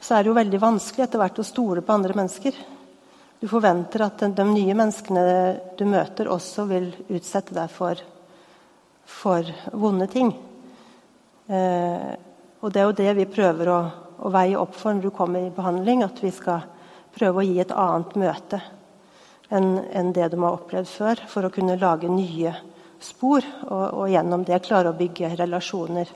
så 0.00 0.16
er 0.16 0.22
det 0.24 0.30
jo 0.30 0.36
veldig 0.38 0.60
vanskelig 0.60 1.04
etter 1.04 1.20
hvert 1.20 1.40
å 1.42 1.46
stole 1.46 1.82
på 1.84 1.92
andre 1.92 2.16
mennesker. 2.16 2.56
Du 3.40 3.46
forventer 3.48 4.04
at 4.04 4.20
de, 4.20 4.44
nye 4.44 4.76
menneskene 4.76 5.24
du 5.76 5.84
møter, 5.88 6.28
også 6.28 6.66
vil 6.68 6.88
utsette 7.08 7.56
deg 7.56 7.70
for, 7.72 8.00
for 9.08 9.52
vonde 9.72 10.08
ting. 10.12 10.32
Eh, 11.48 12.10
og 12.60 12.72
det 12.72 12.82
er 12.82 12.88
jo 12.88 12.98
det 12.98 13.14
vi 13.16 13.28
prøver 13.32 13.70
å, 13.72 13.78
å, 14.20 14.32
veie 14.32 14.58
opp 14.60 14.76
for 14.76 14.92
når 14.92 15.06
du 15.06 15.14
kommer 15.16 15.46
i 15.46 15.54
behandling. 15.56 16.04
At 16.04 16.20
vi 16.20 16.32
skal 16.36 16.66
prøve 17.16 17.40
å 17.40 17.46
gi 17.46 17.56
et 17.62 17.72
annet 17.72 18.16
møte 18.20 18.60
enn 19.50 19.72
en 19.96 20.12
det 20.14 20.28
de 20.30 20.40
har 20.40 20.58
opplevd 20.58 20.92
før. 20.92 21.24
For 21.28 21.48
å 21.48 21.52
kunne 21.54 21.80
lage 21.80 22.12
nye 22.12 22.52
spor, 23.00 23.44
og, 23.68 23.86
og 24.02 24.12
gjennom 24.12 24.44
det 24.48 24.60
klare 24.68 24.92
å 24.92 24.98
bygge 25.00 25.32
relasjoner 25.40 26.12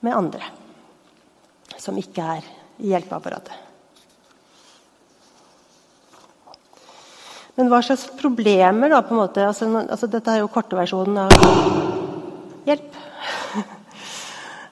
med 0.00 0.16
andre. 0.16 0.57
Som 1.78 1.98
ikke 2.00 2.26
er 2.36 2.46
i 2.82 2.92
hjelpeapparatet. 2.92 3.64
Men 7.58 7.72
hva 7.72 7.80
slags 7.82 8.04
problemer, 8.20 8.92
da, 8.92 9.00
på 9.02 9.16
en 9.16 9.18
måte? 9.24 9.42
Altså, 9.42 9.66
altså, 9.80 10.06
dette 10.06 10.30
er 10.30 10.44
jo 10.44 10.50
korteversjonen 10.54 11.24
av 11.26 11.34
hjelp. 12.68 12.94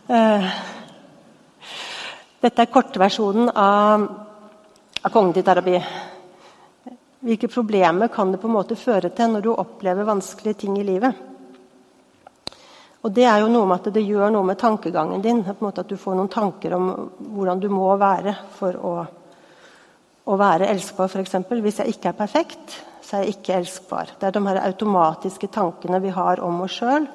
Eh, 0.06 0.44
dette 2.38 2.62
er 2.62 2.68
kortversjonen 2.70 3.48
av, 3.58 4.04
av 5.02 5.10
kognitiv 5.10 5.42
terapi. 5.48 5.80
Hvilke 7.26 7.50
problemer 7.50 8.06
kan 8.14 8.30
det 8.30 8.38
på 8.38 8.46
en 8.46 8.54
måte 8.54 8.78
føre 8.78 9.10
til 9.10 9.32
når 9.32 9.42
du 9.42 9.50
opplever 9.50 10.06
vanskelige 10.06 10.60
ting 10.60 10.76
i 10.78 10.84
livet? 10.86 11.18
Og 13.06 13.12
Det 13.14 13.22
er 13.22 13.38
jo 13.38 13.50
noe 13.52 13.68
med 13.70 13.78
at 13.78 13.94
det 13.94 14.02
gjør 14.02 14.32
noe 14.34 14.42
med 14.48 14.58
tankegangen 14.58 15.22
din. 15.22 15.44
At 15.46 15.86
du 15.86 15.94
får 15.94 16.16
noen 16.18 16.32
tanker 16.32 16.74
om 16.74 16.88
hvordan 17.36 17.60
du 17.62 17.68
må 17.70 17.92
være 18.00 18.34
for 18.56 18.74
å, 18.74 18.94
å 20.26 20.38
være 20.40 20.66
elskbar, 20.72 21.06
f.eks. 21.06 21.36
Hvis 21.46 21.78
jeg 21.84 21.94
ikke 21.94 22.10
er 22.10 22.18
perfekt, 22.18 22.80
så 23.06 23.20
er 23.20 23.22
jeg 23.22 23.36
ikke 23.36 23.60
elskbar. 23.60 24.10
Det 24.18 24.26
er 24.26 24.34
de 24.34 24.42
her 24.48 24.58
automatiske 24.64 25.52
tankene 25.54 26.02
vi 26.02 26.10
har 26.16 26.42
om 26.42 26.64
oss 26.66 26.80
sjøl, 26.80 27.06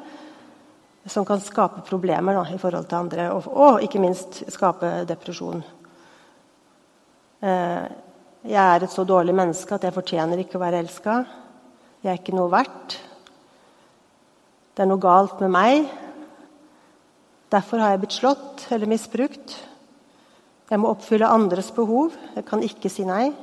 som 1.12 1.28
kan 1.28 1.44
skape 1.44 1.84
problemer 1.84 2.40
da, 2.40 2.48
i 2.48 2.62
forhold 2.62 2.88
til 2.88 3.02
andre. 3.02 3.28
Og, 3.36 3.52
og 3.52 3.84
ikke 3.84 4.00
minst 4.00 4.46
skape 4.54 5.02
depresjon. 5.12 5.60
Eh, 7.44 7.86
jeg 8.48 8.64
er 8.64 8.88
et 8.88 8.96
så 8.96 9.04
dårlig 9.04 9.36
menneske 9.36 9.76
at 9.76 9.84
jeg 9.90 10.00
fortjener 10.00 10.40
ikke 10.40 10.56
å 10.56 10.64
være 10.64 10.86
elska. 10.86 11.22
Jeg 12.00 12.16
er 12.16 12.22
ikke 12.24 12.40
noe 12.40 12.54
verdt. 12.54 13.01
Det 14.72 14.86
er 14.86 14.88
noe 14.88 15.01
galt 15.03 15.42
med 15.44 15.51
meg. 15.51 15.90
Derfor 17.51 17.81
har 17.84 17.92
jeg 17.92 18.03
blitt 18.05 18.16
slått 18.16 18.68
eller 18.72 18.88
misbrukt. 18.88 19.57
Jeg 20.72 20.79
må 20.79 20.94
oppfylle 20.94 21.27
andres 21.27 21.74
behov. 21.75 22.16
Jeg 22.38 22.46
kan 22.48 22.64
ikke 22.64 22.92
si 22.92 23.03
nei. 23.03 23.34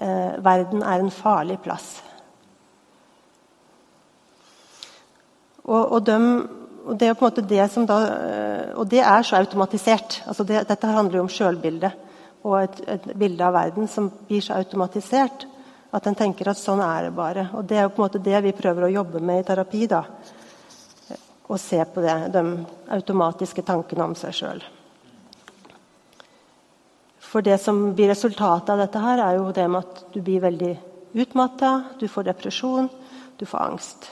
Eh, 0.00 0.38
verden 0.40 0.80
er 0.80 1.02
en 1.02 1.12
farlig 1.12 1.58
plass. 1.60 1.98
Og, 5.66 5.92
og, 5.92 6.00
de, 6.06 6.16
og, 6.86 6.94
det 6.98 7.10
er 7.10 7.42
det 7.44 7.86
da 7.90 7.98
eh, 8.08 8.70
Og 8.80 8.88
det 8.88 9.02
er 9.04 9.22
så 9.22 9.36
automatisert. 9.36 10.22
Altså 10.26 10.44
det, 10.48 10.64
dette 10.68 10.86
handler 10.86 11.20
jo 11.20 11.26
om 11.26 11.28
sjølbildet 11.28 12.08
og 12.40 12.62
et, 12.62 12.80
et, 12.88 13.10
bilde 13.20 13.44
av 13.44 13.52
verden 13.52 13.88
som 13.88 14.08
blir 14.28 14.40
så 14.40 14.56
automatisert 14.56 15.44
at 15.90 16.06
en 16.06 16.14
tenker 16.14 16.50
at 16.50 16.58
sånn 16.58 16.82
er 16.84 17.08
det 17.08 17.14
bare. 17.16 17.48
Og 17.58 17.64
Det 17.64 17.78
er 17.78 17.86
jo 17.86 17.94
på 17.94 18.02
en 18.02 18.08
måte 18.08 18.22
det 18.22 18.42
vi 18.44 18.52
prøver 18.56 18.86
å 18.86 18.94
jobbe 18.94 19.20
med 19.20 19.40
i 19.40 19.46
terapi. 19.46 19.86
da. 19.86 20.04
Å 21.50 21.58
se 21.58 21.84
på 21.84 22.00
det, 22.00 22.32
de 22.32 22.66
automatiske 22.94 23.62
tankene 23.66 24.04
om 24.04 24.14
seg 24.14 24.32
sjøl. 24.32 24.62
For 27.18 27.42
det 27.42 27.58
som 27.58 27.92
blir 27.94 28.08
resultatet 28.10 28.70
av 28.70 28.78
dette, 28.78 29.02
her 29.02 29.18
er 29.18 29.36
jo 29.38 29.50
det 29.52 29.66
med 29.68 29.82
at 29.82 30.04
du 30.14 30.20
blir 30.22 30.40
veldig 30.40 30.78
utmatta, 31.14 31.84
du 31.98 32.06
får 32.08 32.30
depresjon, 32.30 32.88
du 33.36 33.46
får 33.46 33.58
angst. 33.58 34.08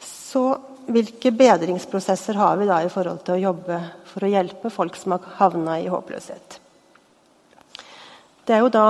Så 0.00 0.42
hvilke 0.86 1.32
bedringsprosesser 1.32 2.36
har 2.40 2.56
vi 2.56 2.68
da 2.68 2.82
i 2.84 2.92
forhold 2.92 3.22
til 3.24 3.36
å 3.36 3.44
jobbe 3.52 3.80
for 4.14 4.24
å 4.24 4.30
hjelpe 4.30 4.70
folk 4.70 4.96
som 4.96 5.16
har 5.16 5.32
havna 5.40 5.80
i 5.82 5.90
håpløshet? 5.90 6.60
Det 8.44 8.52
er 8.52 8.60
jo 8.60 8.72
da 8.72 8.88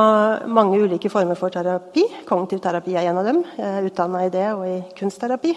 mange 0.51 0.81
ulike 0.83 1.11
former 1.11 1.39
for 1.39 1.55
terapi. 1.55 2.03
Kognitiv 2.27 2.59
terapi 2.63 2.97
er 2.99 3.07
en 3.09 3.21
av 3.21 3.29
dem. 3.29 3.45
Jeg 3.55 3.69
er 3.71 3.87
utdanna 3.87 4.25
i 4.27 4.33
det 4.35 4.49
og 4.51 4.65
i 4.67 4.81
kunstterapi. 4.99 5.53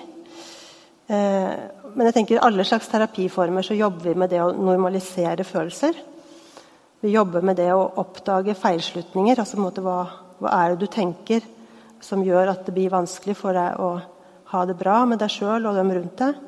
Eh, 1.07 1.53
men 1.95 2.09
jeg 2.09 2.15
tenker 2.19 2.43
alle 2.45 2.65
slags 2.67 2.89
terapiformer 2.91 3.65
så 3.65 3.77
jobber 3.77 4.11
vi 4.11 4.19
med 4.21 4.29
det 4.29 4.43
å 4.43 4.51
normalisere 4.53 5.45
følelser. 5.47 5.97
Vi 7.01 7.13
jobber 7.13 7.41
med 7.45 7.57
det 7.57 7.71
å 7.73 7.87
oppdage 8.01 8.53
feilslutninger. 8.57 9.39
altså 9.39 9.57
hva, 9.81 9.97
hva 10.37 10.53
er 10.61 10.75
det 10.75 10.85
du 10.85 10.87
tenker 10.93 11.41
som 12.01 12.23
gjør 12.23 12.53
at 12.53 12.65
det 12.65 12.75
blir 12.75 12.93
vanskelig 12.93 13.37
for 13.37 13.57
deg 13.57 13.81
å 13.81 13.91
ha 14.53 14.65
det 14.65 14.77
bra 14.77 15.01
med 15.05 15.19
deg 15.19 15.33
sjøl 15.33 15.65
og 15.65 15.75
dem 15.75 15.91
rundt 15.91 16.21
deg. 16.21 16.46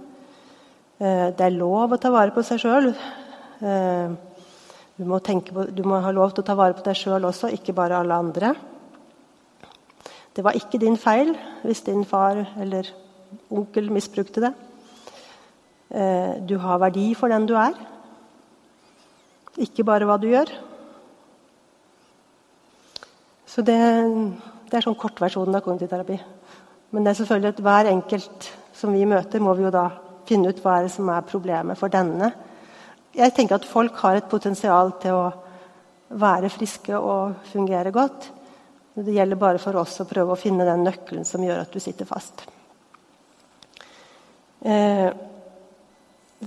Eh, 1.00 1.30
det 1.32 1.46
er 1.46 1.56
lov 1.56 1.94
å 1.96 1.98
ta 2.02 2.10
vare 2.12 2.34
på 2.36 2.42
seg 2.44 2.60
sjøl. 2.60 2.90
Eh, 3.64 4.16
du, 5.00 5.06
du, 5.08 5.84
må 5.88 6.00
ha 6.04 6.12
lov 6.12 6.34
til 6.34 6.44
å 6.44 6.48
ta 6.50 6.58
vare 6.60 6.76
på 6.76 6.84
deg 6.84 6.98
sjøl 7.00 7.28
også, 7.30 7.54
ikke 7.56 7.76
bare 7.78 8.02
alle 8.02 8.18
andre. 8.20 8.50
Det 10.36 10.44
var 10.44 10.58
ikke 10.60 10.82
din 10.82 10.98
feil 11.00 11.32
hvis 11.64 11.86
din 11.88 12.04
far 12.08 12.42
eller 12.60 12.90
onkel 13.48 13.88
misbrukte 13.96 14.44
det. 14.44 14.52
Eh, 15.96 16.34
du 16.44 16.58
har 16.60 16.84
verdi 16.84 17.14
for 17.16 17.32
den 17.32 17.48
du 17.48 17.56
er, 17.56 17.80
ikke 19.56 19.88
bare 19.88 20.04
hva 20.04 20.20
du 20.20 20.28
gjør. 20.34 20.52
Så 23.48 23.64
det, 23.64 23.80
det 24.68 24.76
er 24.76 24.84
sånn 24.84 25.00
kortversjonen 25.00 25.56
av 25.56 25.64
kognitiv 25.64 25.96
terapi. 25.96 26.20
Men 26.92 27.08
det 27.08 27.14
er 27.14 27.22
selvfølgelig 27.24 27.56
at 27.56 27.66
hver 27.70 27.94
enkelt 27.96 28.52
som 28.76 28.92
vi 28.92 29.08
møter, 29.08 29.40
må 29.40 29.56
vi 29.56 29.64
jo 29.64 29.72
da 29.74 29.88
finne 30.30 30.52
ut 30.52 30.62
hva 30.64 30.78
er 30.78 30.88
det 30.88 30.94
som 30.94 31.10
er 31.12 31.28
problemet 31.28 31.80
for 31.80 31.92
denne. 31.94 32.32
Jeg 33.18 33.34
tenker 33.36 33.58
at 33.58 33.68
folk 33.68 33.98
har 34.04 34.20
et 34.20 34.30
potensial 34.30 34.94
til 35.02 35.18
å 35.18 35.30
være 36.20 36.52
friske 36.54 36.98
og 36.98 37.50
fungere 37.50 37.94
godt. 37.94 38.30
Det 39.00 39.16
gjelder 39.16 39.40
bare 39.40 39.62
for 39.62 39.78
oss 39.80 40.00
å 40.02 40.08
prøve 40.10 40.34
å 40.34 40.40
finne 40.40 40.68
den 40.68 40.86
nøkkelen 40.86 41.26
som 41.28 41.44
gjør 41.46 41.64
at 41.64 41.74
du 41.74 41.82
sitter 41.82 42.10
fast. 42.10 42.46
Eh, 44.60 45.10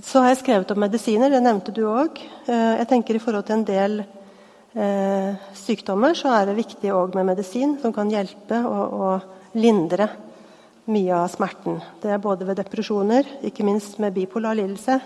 så 0.03 0.21
har 0.21 0.33
jeg 0.33 0.41
skrevet 0.43 0.73
om 0.73 0.83
medisiner. 0.83 1.31
Det 1.33 1.41
nevnte 1.41 1.73
du 1.73 1.85
òg. 1.89 2.19
Eh, 2.45 2.73
jeg 2.81 2.89
tenker 2.91 3.17
I 3.17 3.23
forhold 3.23 3.47
til 3.47 3.57
en 3.57 3.65
del 3.67 4.03
eh, 4.03 5.47
sykdommer 5.57 6.17
så 6.17 6.33
er 6.35 6.49
det 6.49 6.59
viktig 6.59 6.93
med 7.15 7.31
medisin 7.33 7.77
som 7.81 7.95
kan 7.95 8.11
hjelpe 8.11 8.59
og, 8.67 8.93
og 8.93 9.57
lindre 9.57 10.09
mye 10.91 11.15
av 11.15 11.29
smerten. 11.31 11.79
Det 12.01 12.11
er 12.11 12.21
både 12.21 12.47
ved 12.47 12.59
depresjoner, 12.59 13.27
ikke 13.47 13.65
minst 13.65 13.99
med 14.03 14.15
bipolar 14.15 14.57
lidelse, 14.57 14.99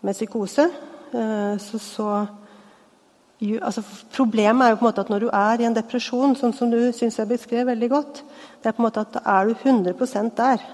med 0.00 0.16
psykose. 0.16 0.66
Eh, 1.12 1.54
så, 1.62 1.78
så 1.78 2.08
altså, 3.62 3.84
problemet 4.14 4.66
er 4.66 4.74
jo 4.74 4.80
på 4.80 4.86
en 4.86 4.90
måte 4.90 5.04
at 5.04 5.12
når 5.12 5.24
du 5.24 5.30
er 5.30 5.62
i 5.62 5.68
en 5.68 5.76
depresjon, 5.76 6.34
sånn 6.38 6.54
som 6.56 6.72
du 6.72 6.80
syns 6.96 7.20
jeg 7.20 7.30
beskrev 7.30 7.70
veldig 7.70 7.90
godt, 7.92 8.22
det 8.60 8.70
er 8.70 8.76
på 8.76 8.82
en 8.82 8.88
måte 8.88 9.04
at 9.04 9.16
da 9.16 9.24
er 9.38 9.50
du 9.50 9.54
100% 9.54 10.36
der. 10.38 10.68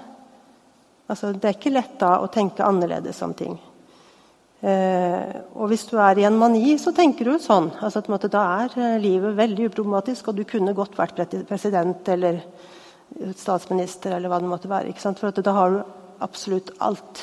Altså, 1.06 1.32
det 1.32 1.48
er 1.48 1.58
ikke 1.58 1.74
lett 1.74 1.98
da 2.00 2.16
å 2.22 2.30
tenke 2.32 2.66
annerledes 2.66 3.20
om 3.22 3.34
ting. 3.36 3.58
Eh, 4.66 5.34
og 5.54 5.68
hvis 5.70 5.84
du 5.90 5.98
er 6.00 6.18
i 6.18 6.24
en 6.26 6.38
mani, 6.40 6.78
så 6.80 6.90
tenker 6.96 7.28
du 7.28 7.36
sånn. 7.42 7.68
Altså, 7.76 8.00
at, 8.00 8.08
måte, 8.10 8.32
da 8.32 8.46
er 8.64 8.78
eh, 8.80 8.96
livet 9.02 9.36
veldig 9.36 9.68
uproblematisk, 9.70 10.32
og 10.32 10.40
du 10.40 10.46
kunne 10.48 10.74
godt 10.74 10.96
vært 10.98 11.20
president 11.46 12.08
eller 12.10 12.40
statsminister 13.36 14.16
eller 14.16 14.30
hva 14.30 14.40
det 14.42 14.50
måtte 14.50 14.70
være. 14.70 14.92
For 14.96 15.42
da 15.42 15.54
har 15.56 15.74
du 15.74 15.78
absolutt 16.24 16.72
alt 16.84 17.22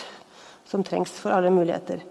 som 0.69 0.83
trengs 0.85 1.11
for 1.21 1.33
alle 1.35 1.51
muligheter. 1.53 2.03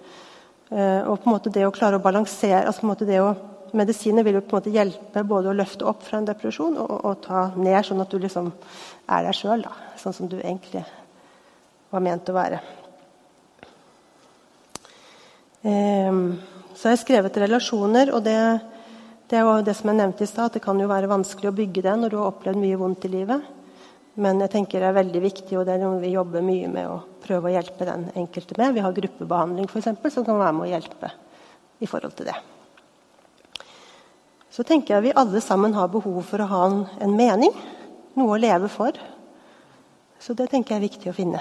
Eh, 0.70 1.00
og 1.02 1.20
på 1.20 1.28
en 1.28 1.36
måte 1.36 1.52
det 1.52 1.66
å 1.66 1.74
klare 1.74 1.98
å 1.98 2.04
balansere 2.04 2.64
altså 2.66 2.82
på 2.82 2.86
en 2.86 2.92
måte 2.94 3.08
det 3.08 3.22
å, 3.22 3.32
Medisiner 3.72 4.24
vil 4.26 4.36
jo 4.36 4.42
på 4.44 4.52
en 4.52 4.58
måte 4.60 4.72
hjelpe 4.74 5.22
både 5.24 5.48
å 5.48 5.56
løfte 5.56 5.86
opp 5.88 6.02
fra 6.04 6.18
en 6.20 6.26
depresjon 6.28 6.74
og, 6.76 6.90
og 7.08 7.22
ta 7.24 7.46
ned, 7.56 7.78
sånn 7.88 8.02
at 8.04 8.12
du 8.12 8.18
liksom 8.20 8.50
er 9.08 9.24
deg 9.24 9.38
sjøl, 9.38 9.64
sånn 9.96 10.16
som 10.18 10.28
du 10.28 10.36
egentlig 10.42 10.82
var 11.88 12.04
ment 12.04 12.28
å 12.28 12.34
være. 12.36 12.60
Så 15.62 16.88
har 16.88 16.96
jeg 16.96 17.00
skrevet 17.06 17.36
relasjoner, 17.38 18.12
og 18.12 18.24
det, 18.26 18.36
det 19.30 19.40
er 19.40 19.46
jo 19.46 19.56
det 19.64 19.76
som 19.78 19.88
jeg 19.88 20.00
nevnte 20.02 20.26
i 20.26 20.30
stad, 20.30 20.52
det 20.52 20.60
kan 20.64 20.76
jo 20.76 20.90
være 20.90 21.08
vanskelig 21.08 21.48
å 21.48 21.56
bygge 21.56 21.84
det 21.86 21.96
når 21.96 22.12
du 22.12 22.16
har 22.20 22.28
opplevd 22.32 22.60
mye 22.60 22.80
vondt 22.80 23.08
i 23.08 23.12
livet. 23.12 23.61
Men 24.20 24.42
jeg 24.44 24.52
tenker 24.52 24.82
det 24.82 24.90
er 24.90 24.98
veldig 24.98 25.20
viktig, 25.24 25.54
og 25.56 25.64
det 25.64 25.74
er 25.76 25.80
noe 25.80 26.00
vi 26.02 26.12
jobber 26.12 26.44
mye 26.44 26.68
med 26.68 26.88
å 26.90 26.98
prøve 27.22 27.48
å 27.48 27.54
hjelpe 27.54 27.86
den 27.88 28.10
enkelte 28.20 28.58
med. 28.60 28.74
Vi 28.76 28.82
har 28.84 28.96
gruppebehandling 28.96 29.70
for 29.70 29.80
eksempel, 29.80 30.12
som 30.12 30.26
kan 30.26 30.40
være 30.40 30.56
med 30.58 30.66
å 30.66 30.72
hjelpe 30.74 31.12
i 31.80 31.88
forhold 31.88 32.18
til 32.18 32.28
det. 32.28 32.36
Så 34.52 34.66
tenker 34.68 34.98
jeg 34.98 35.06
vi 35.06 35.14
alle 35.16 35.40
sammen 35.40 35.72
har 35.72 35.88
behov 35.88 36.20
for 36.28 36.44
å 36.44 36.50
ha 36.50 36.60
en, 36.68 36.82
en 37.00 37.16
mening, 37.16 37.56
noe 38.20 38.34
å 38.34 38.40
leve 38.40 38.68
for. 38.68 38.98
Så 40.20 40.36
det 40.36 40.50
tenker 40.52 40.74
jeg 40.74 40.82
er 40.82 40.88
viktig 40.90 41.08
å 41.10 41.16
finne. 41.16 41.40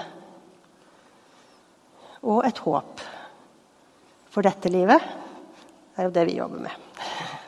Og 2.24 2.40
et 2.48 2.62
håp 2.64 3.04
for 4.32 4.48
dette 4.48 4.72
livet. 4.72 5.04
Er 5.98 6.08
jo 6.08 6.14
det 6.14 6.24
vi 6.30 6.38
jobber 6.38 6.64
med. 6.64 7.41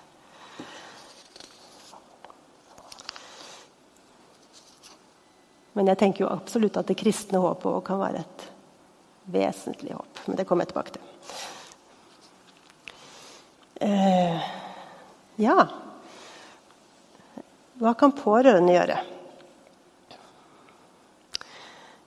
Men 5.74 5.90
jeg 5.90 5.98
tenker 6.00 6.24
jo 6.24 6.32
absolutt 6.32 6.76
at 6.78 6.90
det 6.90 6.98
kristne 6.98 7.40
håpet 7.42 7.82
kan 7.87 8.00
være 8.00 8.22
et 8.22 8.44
vesentlig 9.34 9.94
håp. 9.96 10.20
Men 10.26 10.38
det 10.38 10.46
kommer 10.46 10.64
jeg 10.64 10.72
tilbake 10.72 10.94
til. 10.94 11.10
Eh, 13.84 14.44
ja 15.42 15.56
Hva 17.82 17.90
kan 17.98 18.14
pårørende 18.14 18.76
gjøre? 18.76 19.00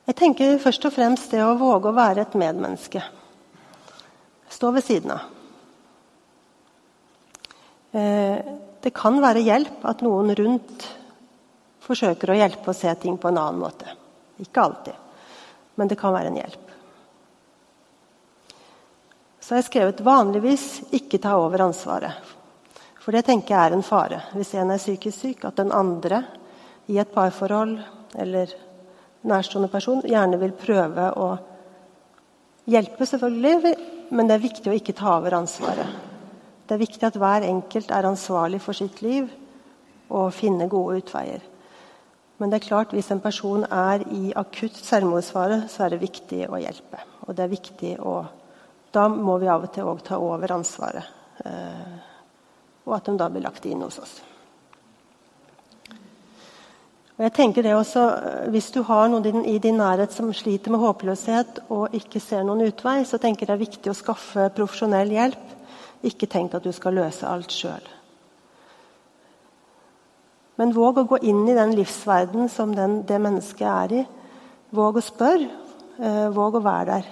Jeg 0.07 0.15
tenker 0.15 0.61
først 0.63 0.85
og 0.87 0.93
fremst 0.95 1.33
det 1.35 1.41
å 1.43 1.57
våge 1.59 1.91
å 1.91 1.97
være 1.97 2.23
et 2.23 2.37
medmenneske. 2.39 3.01
Stå 4.47 4.71
ved 4.71 4.85
siden 4.87 5.11
av. 5.17 5.25
Eh, 7.91 8.39
det 8.83 8.93
kan 8.95 9.19
være 9.19 9.43
hjelp 9.43 9.83
at 9.91 10.05
noen 10.05 10.31
rundt 10.39 10.87
forsøker 11.87 12.31
å 12.31 12.37
hjelpe 12.37 12.71
å 12.71 12.75
se 12.75 12.93
ting 13.01 13.17
på 13.17 13.31
en 13.31 13.39
annen 13.41 13.61
måte. 13.61 13.89
Ikke 14.43 14.63
alltid, 14.63 14.93
men 15.75 15.89
det 15.89 15.97
kan 15.99 16.13
være 16.13 16.31
en 16.31 16.39
hjelp. 16.41 16.73
Så 19.39 19.55
har 19.55 19.61
jeg 19.61 19.69
skrevet 19.69 20.03
'vanligvis 20.03 20.91
ikke 20.91 21.21
ta 21.23 21.37
over 21.39 21.63
ansvaret'. 21.63 22.35
For 22.99 23.15
det 23.15 23.23
tenker 23.25 23.55
jeg 23.55 23.65
er 23.65 23.73
en 23.73 23.83
fare. 23.83 24.21
Hvis 24.35 24.53
en 24.53 24.71
er 24.71 24.77
psykisk 24.77 25.17
syk, 25.17 25.45
at 25.45 25.55
den 25.55 25.71
andre 25.71 26.25
i 26.91 26.97
et 26.99 27.13
parforhold 27.13 27.79
eller 28.15 28.51
nærstående 29.23 29.71
person 29.71 30.01
gjerne 30.01 30.39
vil 30.41 30.51
prøve 30.51 31.05
å 31.15 31.37
hjelpe, 32.67 33.05
selvfølgelig, 33.05 33.75
men 34.11 34.27
det 34.27 34.35
er 34.35 34.43
viktig 34.43 34.71
å 34.71 34.75
ikke 34.75 34.95
ta 34.97 35.17
over 35.17 35.37
ansvaret. 35.39 35.87
Det 36.67 36.75
er 36.75 36.83
viktig 36.83 37.07
at 37.07 37.15
hver 37.15 37.47
enkelt 37.47 37.91
er 37.91 38.09
ansvarlig 38.09 38.59
for 38.61 38.75
sitt 38.75 39.01
liv 39.01 39.31
og 40.09 40.33
finne 40.35 40.67
gode 40.67 40.99
utveier. 40.99 41.39
Men 42.37 42.51
det 42.51 42.59
er 42.59 42.67
klart, 42.67 42.93
hvis 42.93 43.09
en 43.11 43.21
person 43.21 43.63
er 43.65 44.03
i 44.13 44.31
akutt 44.37 44.77
selvmordsfare, 44.77 45.63
så 45.71 45.85
er 45.85 45.95
det 45.95 46.03
viktig 46.03 46.43
å 46.45 46.59
hjelpe. 46.61 47.01
Og 47.25 47.35
det 47.35 47.45
er 47.45 47.55
viktig 47.55 47.95
å 47.99 48.17
Da 48.95 49.03
må 49.11 49.35
vi 49.37 49.49
av 49.51 49.65
og 49.65 49.73
til 49.75 49.83
òg 49.83 49.99
ta 50.01 50.15
over 50.17 50.53
ansvaret. 50.55 51.03
Eh, 51.45 51.97
og 52.87 52.93
at 52.95 53.05
de 53.05 53.17
da 53.19 53.27
blir 53.29 53.43
lagt 53.43 53.65
inn 53.67 53.81
hos 53.83 53.99
oss. 53.99 54.13
Og 57.17 57.25
jeg 57.25 57.33
tenker 57.33 57.63
det 57.63 57.75
også, 57.75 58.05
eh, 58.07 58.49
Hvis 58.49 58.71
du 58.71 58.81
har 58.83 59.09
noen 59.09 59.45
i 59.45 59.57
din 59.59 59.77
nærhet 59.77 60.11
som 60.11 60.33
sliter 60.33 60.71
med 60.71 60.79
håpløshet 60.79 61.59
og 61.69 61.93
ikke 61.93 62.21
ser 62.21 62.43
noen 62.43 62.71
utvei, 62.71 63.03
så 63.03 63.19
tenker 63.19 63.45
jeg 63.45 63.47
det 63.47 63.57
er 63.57 63.65
viktig 63.65 63.91
å 63.91 64.01
skaffe 64.03 64.49
profesjonell 64.55 65.09
hjelp. 65.09 65.45
Ikke 66.03 66.29
tenk 66.29 66.55
at 66.55 66.63
du 66.63 66.71
skal 66.71 66.93
løse 66.93 67.27
alt 67.27 67.49
sjøl. 67.51 67.96
Men 70.57 70.73
våg 70.73 70.97
å 70.97 71.05
gå 71.05 71.19
inn 71.21 71.43
i 71.45 71.55
den 71.57 71.75
livsverden 71.77 72.49
som 72.49 72.73
den, 72.75 73.03
det 73.05 73.19
mennesket 73.21 73.67
er 73.69 73.93
i. 73.99 74.03
Våg 74.73 74.97
å 74.97 75.05
spørre. 75.05 75.49
Eh, 75.97 76.27
våg 76.33 76.57
å 76.57 76.63
være 76.65 76.89
der. 76.89 77.07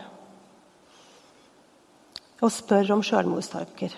Og 2.41 2.51
spør 2.53 2.91
om 2.97 3.03
sjølmordstanker. 3.05 3.93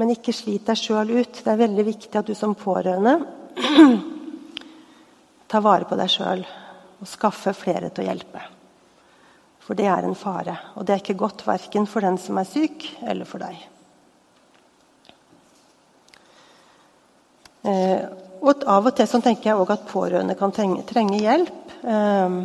Men 0.00 0.12
ikke 0.14 0.34
slit 0.34 0.66
deg 0.68 0.80
sjøl 0.80 1.14
ut. 1.16 1.40
Det 1.44 1.50
er 1.52 1.60
veldig 1.60 1.86
viktig 1.86 2.20
at 2.20 2.28
du 2.28 2.34
som 2.36 2.56
pårørende 2.58 3.18
tar 5.50 5.64
vare 5.64 5.88
på 5.88 5.98
deg 6.00 6.10
sjøl 6.10 6.44
og 7.00 7.08
skaffer 7.08 7.56
flere 7.56 7.92
til 7.92 8.04
å 8.04 8.08
hjelpe. 8.08 8.42
For 9.64 9.78
det 9.78 9.86
er 9.88 10.04
en 10.04 10.16
fare. 10.18 10.56
Og 10.76 10.84
det 10.84 10.96
er 10.96 11.04
ikke 11.04 11.20
godt 11.20 11.44
verken 11.46 11.86
for 11.88 12.04
den 12.04 12.18
som 12.20 12.40
er 12.40 12.48
syk, 12.48 12.84
eller 13.04 13.28
for 13.28 13.44
deg. 13.44 13.73
Og 17.64 18.66
Av 18.68 18.84
og 18.84 18.92
til 18.92 19.08
sånn 19.08 19.24
tenker 19.24 19.50
jeg 19.50 19.56
også 19.56 19.78
at 19.78 19.88
pårørende 19.88 20.36
kan 20.36 20.52
trenge, 20.52 20.82
trenge 20.88 21.20
hjelp. 21.22 21.74
Eh, 21.80 22.38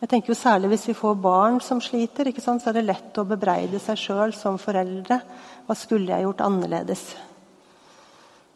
jeg 0.00 0.08
tenker 0.08 0.32
jo 0.32 0.38
Særlig 0.38 0.70
hvis 0.72 0.86
vi 0.88 0.96
får 0.96 1.18
barn 1.20 1.58
som 1.60 1.80
sliter, 1.84 2.30
så 2.40 2.56
er 2.56 2.78
det 2.78 2.86
lett 2.86 3.18
å 3.20 3.26
bebreide 3.28 3.78
seg 3.78 3.98
sjøl 4.00 4.32
som 4.32 4.56
foreldre. 4.58 5.20
Hva 5.66 5.76
skulle 5.76 6.14
jeg 6.14 6.24
gjort 6.24 6.40
annerledes? 6.46 7.02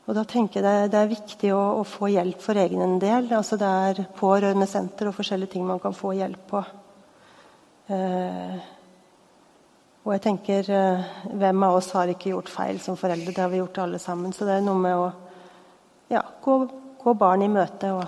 Og 0.07 0.17
da 0.17 0.25
tenker 0.25 0.65
jeg 0.65 0.91
Det, 0.91 1.01
er 1.01 1.11
viktig 1.13 1.53
å, 1.53 1.81
å, 1.81 1.85
få 1.85 2.09
hjelp 2.13 2.41
for 2.41 2.57
egen 2.57 2.99
del. 2.99 3.29
Altså 3.33 3.57
Det 3.61 3.69
er 3.69 4.07
pårørendesenter 4.17 5.09
og 5.09 5.17
forskjellige 5.17 5.53
ting 5.53 5.67
man 5.69 5.81
kan 5.81 5.97
få 5.97 6.15
hjelp 6.17 6.49
på. 6.49 6.65
Eh, 7.93 8.57
og 10.05 10.13
jeg 10.13 10.23
tenker 10.25 10.71
eh, 10.73 11.05
Hvem 11.29 11.69
av 11.69 11.77
oss 11.77 11.91
har 11.93 12.09
ikke 12.09 12.33
gjort 12.33 12.49
feil 12.53 12.81
som 12.81 12.97
foreldre? 12.97 13.33
Det 13.33 13.45
har 13.45 13.53
vi 13.53 13.61
gjort 13.61 13.83
alle 13.85 14.01
sammen. 14.01 14.33
Så 14.33 14.49
det 14.49 14.59
er 14.59 14.65
noe 14.65 14.81
med 14.81 14.97
å 14.97 15.13
ja, 16.13 16.23
gå, 16.45 16.57
gå, 17.01 17.15
barn 17.17 17.45
i 17.45 17.51
møte 17.53 17.93
og 17.97 18.05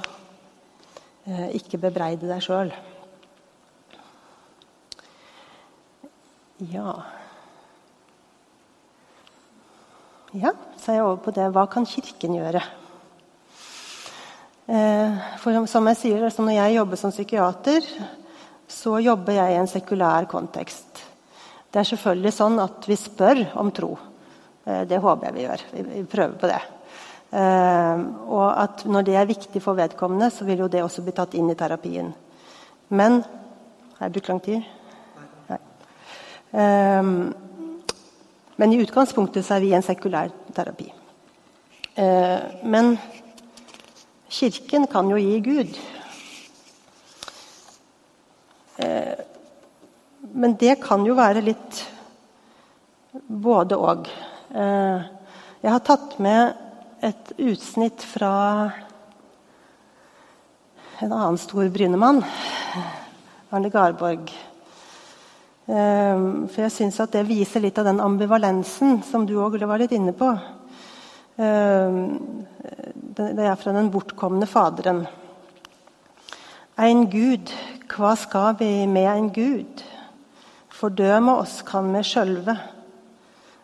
eh, 1.26 1.48
ikke 1.58 1.80
bebreide 1.86 2.28
deg 2.28 2.44
sjøl. 2.44 2.72
Ja 6.72 6.92
Ja, 10.36 10.54
så 10.80 10.90
er 10.90 10.96
jeg 10.96 11.04
over 11.04 11.18
på 11.24 11.32
det 11.36 11.46
Hva 11.52 11.66
kan 11.68 11.84
Kirken 11.88 12.36
gjøre? 12.36 12.62
Eh, 14.66 15.18
for 15.38 15.66
som 15.70 15.86
jeg 15.92 15.98
sier, 16.00 16.24
altså 16.26 16.42
Når 16.42 16.56
jeg 16.56 16.76
jobber 16.76 17.00
som 17.00 17.12
psykiater, 17.12 17.90
så 18.68 18.98
jobber 18.98 19.36
jeg 19.36 19.52
i 19.52 19.58
en 19.60 19.70
sekulær 19.70 20.26
kontekst. 20.28 21.04
Det 21.70 21.80
er 21.80 21.88
selvfølgelig 21.92 22.32
sånn 22.34 22.58
at 22.58 22.88
vi 22.88 22.96
spør 22.98 23.44
om 23.60 23.70
tro. 23.70 23.92
Eh, 24.66 24.82
det 24.88 24.98
håper 25.02 25.28
jeg 25.28 25.36
vi 25.36 25.44
gjør. 25.44 25.64
Vi 25.76 26.04
prøver 26.10 26.40
på 26.40 26.50
det. 26.50 26.62
Uh, 27.26 27.98
og 28.30 28.46
at 28.54 28.84
når 28.86 29.02
det 29.02 29.16
er 29.18 29.26
viktig 29.26 29.60
for 29.62 29.74
vedkommende, 29.74 30.28
så 30.30 30.44
vil 30.46 30.62
jo 30.62 30.68
det 30.70 30.84
også 30.84 31.02
bli 31.02 31.14
tatt 31.14 31.34
inn 31.34 31.50
i 31.50 31.58
terapien. 31.58 32.12
Men 32.88 33.24
Har 33.96 34.06
jeg 34.06 34.12
brukt 34.12 34.28
lang 34.28 34.40
tid? 34.44 34.62
Nei. 35.48 35.58
Uh, 36.52 37.32
men 38.56 38.72
i 38.72 38.80
utgangspunktet 38.84 39.44
så 39.44 39.56
er 39.56 39.64
vi 39.64 39.72
en 39.74 39.84
sekulær 39.84 40.30
terapi. 40.54 40.90
Uh, 41.96 42.62
men 42.62 42.94
Kirken 44.30 44.86
kan 44.86 45.10
jo 45.10 45.18
gi 45.20 45.40
Gud. 45.40 45.78
men 50.36 50.52
det 50.60 50.74
kan 50.82 51.00
jo 51.06 51.14
være 51.16 51.40
litt 51.40 51.78
både 53.24 53.76
og. 53.80 54.08
jeg 54.52 55.70
har 55.72 55.80
tatt 55.86 56.18
med 56.20 56.65
et 57.04 57.32
utsnitt 57.36 58.02
fra 58.02 58.70
en 60.98 61.12
annen 61.12 61.38
stor 61.38 61.68
Brynemann, 61.68 62.22
Arne 63.50 63.70
Garborg. 63.70 64.32
Ehm, 65.66 66.46
for 66.48 66.62
jeg 66.64 66.72
syns 66.72 67.00
at 67.02 67.12
det 67.12 67.26
viser 67.28 67.60
litt 67.64 67.78
av 67.78 67.88
den 67.88 68.00
ambivalensen 68.00 69.02
som 69.04 69.26
du 69.26 69.34
òg 69.42 69.58
var 69.66 69.82
litt 69.82 69.92
inne 69.92 70.14
på. 70.16 70.30
Ehm, 71.36 72.46
det 73.16 73.44
er 73.44 73.58
fra 73.60 73.74
den 73.76 73.90
bortkomne 73.92 74.46
Faderen. 74.48 75.04
Ein 76.78 77.06
Gud, 77.10 77.52
hva 77.92 78.14
skal 78.16 78.56
vi 78.58 78.86
med 78.86 79.10
en 79.10 79.28
Gud? 79.32 79.84
Fordøme 80.68 81.38
oss 81.40 81.62
kan 81.64 81.88
vi 81.92 82.02
sjølve. 82.04 82.56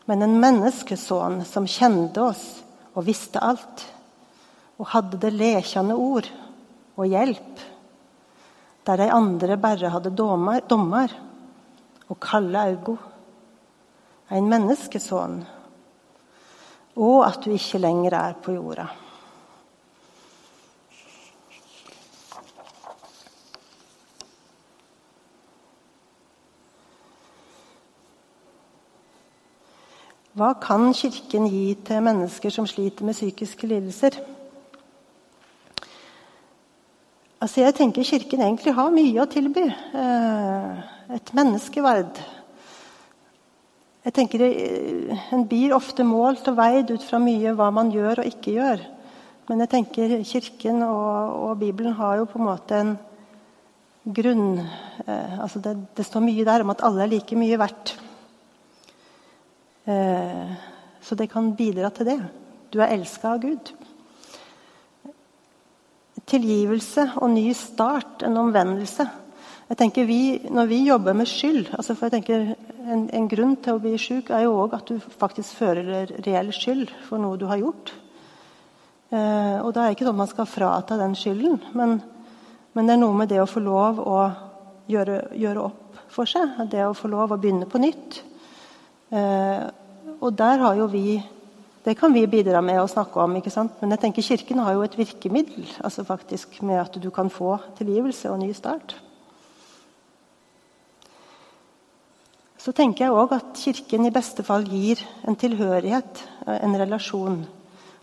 Men 0.09 0.25
en 0.25 0.39
menneskesønn 0.41 1.45
som 1.47 1.69
kjente 1.69 2.25
oss, 2.25 2.63
og 2.95 3.07
visste 3.07 3.41
alt, 3.43 3.85
og 4.79 4.91
hadde 4.93 5.21
det 5.21 5.33
lekende 5.33 5.95
ord 5.95 6.29
og 6.97 7.07
hjelp. 7.07 7.69
der 8.87 8.97
de 8.97 9.13
andre 9.13 9.57
bare 9.57 9.89
hadde 9.89 10.11
dommer, 10.17 11.09
og 12.09 12.21
kalde 12.21 12.59
augo, 12.59 12.97
en 14.31 14.49
menneskesønn, 14.51 15.45
og 16.97 17.27
at 17.27 17.45
du 17.45 17.53
ikke 17.55 17.79
lenger 17.79 18.17
er 18.19 18.35
på 18.43 18.53
jorda. 18.53 18.89
Hva 30.43 30.57
kan 30.59 30.89
Kirken 30.91 31.45
gi 31.47 31.77
til 31.87 32.01
mennesker 32.03 32.51
som 32.51 32.67
sliter 32.67 33.07
med 33.07 33.15
psykiske 33.15 33.69
lidelser? 33.71 34.17
Altså 37.39 37.63
jeg 37.63 37.77
tenker 37.79 38.09
Kirken 38.09 38.43
egentlig 38.43 38.75
har 38.75 38.91
mye 38.91 39.23
å 39.23 39.29
tilby. 39.31 39.69
Eh, 39.71 40.83
et 41.15 41.33
menneskeverd. 41.39 42.19
Jeg 44.03 44.17
tenker 44.19 44.43
eh, 44.49 45.25
En 45.31 45.47
blir 45.47 45.77
ofte 45.79 46.03
målt 46.03 46.51
og 46.51 46.59
veid 46.59 46.91
ut 46.91 47.07
fra 47.07 47.23
mye 47.23 47.55
hva 47.55 47.71
man 47.71 47.95
gjør 47.95 48.25
og 48.25 48.35
ikke 48.35 48.59
gjør. 48.59 48.83
Men 49.47 49.63
jeg 49.63 49.75
tenker 49.77 50.21
Kirken 50.27 50.83
og, 50.89 51.39
og 51.39 51.59
Bibelen 51.63 51.95
har 52.03 52.19
jo 52.19 52.31
på 52.33 52.43
en 52.43 52.51
måte 52.51 52.83
en 52.83 52.97
grunn 54.03 54.57
eh, 54.59 55.39
altså 55.39 55.63
det, 55.63 55.79
det, 55.95 56.11
står 56.11 56.27
mye 56.27 56.51
der 56.51 56.67
om 56.67 56.75
at 56.75 56.83
alle 56.83 57.07
er 57.07 57.15
like 57.15 57.39
mye 57.39 57.63
verdt. 57.63 57.95
Eh, 59.85 60.53
så 61.03 61.19
det 61.19 61.31
kan 61.33 61.55
bidra 61.59 61.91
til 61.91 62.07
det. 62.07 62.19
Du 62.73 62.81
er 62.81 62.95
elska 62.95 63.35
av 63.35 63.43
Gud. 63.43 63.73
Tilgivelse 66.29 67.09
og 67.19 67.33
ny 67.35 67.49
start, 67.57 68.23
en 68.23 68.39
omvendelse. 68.39 69.09
Jeg 69.69 69.79
tenker 69.79 70.05
vi, 70.05 70.39
Når 70.51 70.67
vi 70.67 70.85
jobber 70.85 71.15
med 71.17 71.27
skyld 71.27 71.71
altså 71.73 71.95
for 71.95 72.07
jeg 72.07 72.19
tenker 72.19 72.55
en, 72.85 73.07
en 73.09 73.29
grunn 73.29 73.55
til 73.57 73.79
å 73.79 73.81
bli 73.81 73.95
syk 73.99 74.31
er 74.31 74.45
jo 74.45 74.57
òg 74.65 74.75
at 74.77 74.91
du 74.91 74.99
faktisk 75.01 75.57
føler 75.63 76.11
reell 76.27 76.51
skyld 76.53 76.91
for 77.07 77.23
noe 77.23 77.39
du 77.41 77.47
har 77.49 77.61
gjort. 77.63 77.93
Eh, 79.13 79.59
og 79.61 79.73
da 79.73 79.85
er 79.85 79.93
det 79.93 79.97
ikke 79.97 80.09
sånn 80.09 80.19
man 80.19 80.31
skal 80.31 80.49
frata 80.49 80.99
den 81.01 81.15
skylden, 81.19 81.59
men, 81.77 81.99
men, 82.73 82.87
det 82.87 82.95
er 82.95 83.01
noe 83.01 83.17
med 83.17 83.29
det 83.33 83.41
å 83.43 83.49
få 83.49 83.61
lov 83.65 84.01
å 84.01 84.19
gjøre, 84.93 85.19
gjøre 85.37 85.65
opp 85.69 86.05
for 86.13 86.29
seg. 86.29 86.55
Det 86.73 86.85
å 86.87 86.95
få 86.97 87.11
lov 87.13 87.35
å 87.35 87.41
begynne 87.41 87.69
på 87.69 87.81
nytt. 87.83 88.23
Eh, 89.13 89.65
og 90.25 90.33
der 90.39 90.63
har 90.65 90.75
jo 90.79 90.89
vi 90.89 91.23
Det 91.85 91.97
kan 91.99 92.13
vi 92.15 92.27
bidra 92.31 92.61
med 92.63 92.79
å 92.79 92.87
snakke 92.87 93.19
om. 93.19 93.37
ikke 93.37 93.51
sant? 93.51 93.73
Men 93.81 93.91
jeg 93.91 94.01
tenker 94.01 94.23
Kirken 94.23 94.59
har 94.59 94.73
jo 94.73 94.83
et 94.83 94.97
virkemiddel 94.97 95.67
altså 95.83 96.05
faktisk 96.05 96.63
med 96.63 96.79
at 96.79 96.95
du 97.03 97.11
kan 97.11 97.29
få 97.29 97.59
tilgivelse 97.77 98.31
og 98.31 98.39
ny 98.39 98.53
start. 98.53 98.95
Så 102.57 102.71
tenker 102.71 103.05
jeg 103.05 103.13
òg 103.13 103.35
at 103.35 103.59
Kirken 103.59 104.07
i 104.07 104.15
beste 104.15 104.45
fall 104.47 104.63
gir 104.63 105.03
en 105.27 105.35
tilhørighet, 105.35 106.23
en 106.47 106.79
relasjon. 106.79 107.43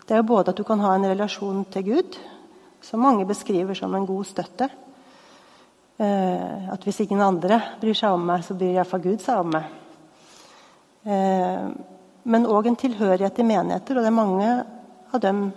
Det 0.04 0.12
er 0.12 0.20
jo 0.20 0.28
både 0.28 0.52
at 0.52 0.60
du 0.60 0.64
kan 0.68 0.80
ha 0.84 0.92
en 0.94 1.08
relasjon 1.08 1.64
til 1.72 1.86
Gud, 1.88 2.18
som 2.82 3.00
mange 3.00 3.24
beskriver 3.24 3.74
som 3.74 3.94
en 3.94 4.04
god 4.06 4.28
støtte. 4.28 4.68
Eh, 5.96 6.72
at 6.72 6.84
hvis 6.84 7.00
ingen 7.00 7.24
andre 7.24 7.62
bryr 7.80 7.96
seg 7.96 8.12
om 8.12 8.28
meg, 8.28 8.44
så 8.44 8.52
bryr 8.52 8.74
iallfall 8.74 9.08
Gud 9.08 9.24
seg 9.24 9.40
om 9.40 9.54
meg. 9.56 9.79
Eh, 11.04 11.68
men 12.22 12.46
òg 12.46 12.68
en 12.68 12.78
tilhørighet 12.78 13.40
i 13.40 13.46
menigheter. 13.46 13.96
Og 13.96 14.04
det 14.04 14.10
er 14.10 14.16
mange 14.16 14.50
av 15.10 15.22
dem 15.24 15.48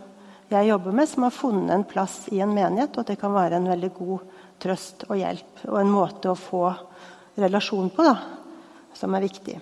jeg 0.54 0.70
jobber 0.70 0.96
med, 0.96 1.10
som 1.10 1.26
har 1.26 1.36
funnet 1.36 1.74
en 1.74 1.86
plass 1.88 2.24
i 2.32 2.40
en 2.44 2.54
menighet, 2.54 2.94
og 2.94 3.04
at 3.04 3.14
det 3.14 3.20
kan 3.22 3.34
være 3.34 3.58
en 3.58 3.70
veldig 3.72 3.92
god 3.98 4.40
trøst 4.62 5.06
og 5.10 5.18
hjelp. 5.20 5.64
Og 5.70 5.78
en 5.80 5.94
måte 5.94 6.32
å 6.32 6.40
få 6.40 6.68
relasjon 7.42 7.90
på 7.94 8.06
da, 8.06 8.18
som 8.94 9.16
er 9.16 9.26
viktig. 9.26 9.58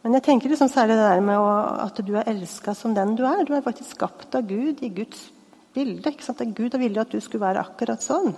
Men 0.00 0.16
jeg 0.16 0.24
tenker 0.24 0.52
liksom 0.52 0.70
særlig 0.72 0.96
det 0.96 1.08
der 1.10 1.24
med 1.24 1.36
å, 1.36 1.50
at 1.84 1.98
du 2.06 2.14
er 2.16 2.30
elska 2.30 2.72
som 2.76 2.94
den 2.96 3.16
du 3.18 3.26
er. 3.28 3.44
Du 3.44 3.52
er 3.56 3.64
faktisk 3.64 3.98
skapt 3.98 4.38
av 4.38 4.46
Gud 4.48 4.80
i 4.80 4.92
Guds 4.96 5.26
bilde. 5.74 6.08
ikke 6.08 6.24
sant? 6.24 6.40
Gud 6.56 6.72
har 6.72 6.80
villet 6.80 7.04
at 7.04 7.12
du 7.12 7.20
skulle 7.20 7.44
være 7.44 7.66
akkurat 7.66 8.00
sånn. 8.04 8.32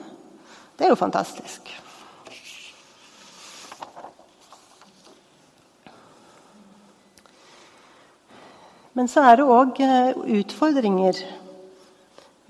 Det 0.75 0.89
er 0.89 0.91
jo 0.91 0.99
fantastisk. 0.99 1.71
Men 8.93 9.09
så 9.09 9.25
er 9.25 9.39
det 9.41 9.49
òg 9.49 9.79
eh, 9.81 10.19
utfordringer 10.41 11.17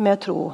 med 0.03 0.23
tro. 0.25 0.51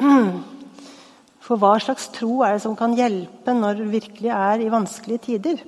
For 1.44 1.60
hva 1.60 1.74
slags 1.80 2.08
tro 2.12 2.42
er 2.44 2.56
det 2.56 2.62
som 2.64 2.76
kan 2.76 2.96
hjelpe 2.96 3.52
når 3.56 3.82
det 3.82 3.90
virkelig 3.92 4.30
er 4.32 4.62
i 4.64 4.70
vanskelige 4.72 5.24
tider? 5.26 5.60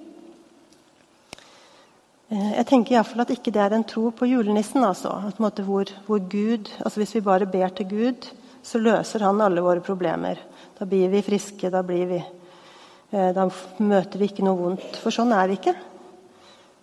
Eh, 2.30 2.52
jeg 2.56 2.66
tenker 2.70 2.96
i 2.96 3.02
fall 3.04 3.24
at 3.26 3.32
ikke 3.34 3.52
det 3.52 3.62
er 3.64 3.76
en 3.76 3.84
tro 3.84 4.08
på 4.16 4.28
julenissen. 4.30 4.84
Altså. 4.86 5.12
Hvor, 5.36 5.92
hvor 6.06 6.22
Gud, 6.24 6.70
altså 6.80 7.02
hvis 7.02 7.14
vi 7.18 7.26
bare 7.26 7.48
ber 7.48 7.68
til 7.74 7.88
Gud, 7.90 8.30
så 8.62 8.80
løser 8.80 9.26
han 9.26 9.40
alle 9.44 9.64
våre 9.64 9.84
problemer. 9.84 10.40
Da 10.78 10.88
blir 10.88 11.10
vi 11.12 11.20
friske, 11.24 11.68
da, 11.72 11.82
vi, 11.84 12.16
eh, 12.16 13.32
da 13.36 13.44
møter 13.76 14.20
vi 14.20 14.30
ikke 14.30 14.46
noe 14.46 14.56
vondt. 14.56 14.96
For 15.02 15.12
sånn 15.12 15.36
er 15.36 15.50
det 15.50 15.58
ikke. 15.60 15.76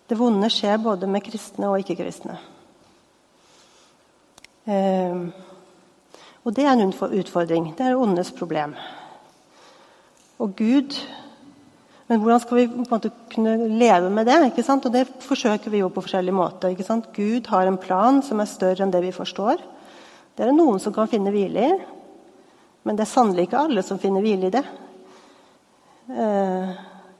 Det 0.08 0.16
vonde 0.18 0.46
skjer 0.52 0.78
både 0.78 1.10
med 1.10 1.26
kristne 1.26 1.72
og 1.72 1.82
ikke-kristne. 1.82 2.38
Ehm, 4.68 5.30
og 6.44 6.54
det 6.56 6.64
er 6.64 6.74
en 6.76 6.92
utfordring. 6.92 7.72
Det 7.76 7.86
er 7.86 7.96
åndenes 7.96 8.32
problem. 8.36 8.74
Og 10.38 10.54
Gud 10.56 11.00
Men 12.08 12.22
hvordan 12.22 12.40
skal 12.40 12.56
vi 12.56 12.62
på 12.72 12.78
en 12.78 12.86
måte 12.88 13.10
kunne 13.34 13.68
leve 13.68 14.08
med 14.08 14.24
det? 14.24 14.46
ikke 14.46 14.62
sant? 14.64 14.86
Og 14.86 14.92
det 14.92 15.02
forsøker 15.20 15.68
vi 15.68 15.82
jo 15.82 15.90
på 15.92 16.00
forskjellige 16.00 16.32
måter. 16.34 16.70
ikke 16.72 16.86
sant? 16.86 17.10
Gud 17.12 17.46
har 17.52 17.66
en 17.66 17.76
plan 17.76 18.22
som 18.22 18.40
er 18.40 18.48
større 18.48 18.80
enn 18.80 18.90
det 18.90 19.02
vi 19.02 19.12
forstår. 19.12 19.60
Det 20.34 20.40
er 20.40 20.48
det 20.48 20.56
noen 20.56 20.80
som 20.80 20.94
kan 20.94 21.06
finne 21.06 21.28
hvile 21.28 21.66
i, 21.66 21.76
men 22.84 22.96
det 22.96 23.04
er 23.04 23.12
sannelig 23.12 23.44
ikke 23.44 23.60
alle 23.60 23.82
som 23.84 24.00
finner 24.00 24.24
hvile 24.24 24.48
i 24.48 24.54
det. 24.56 24.64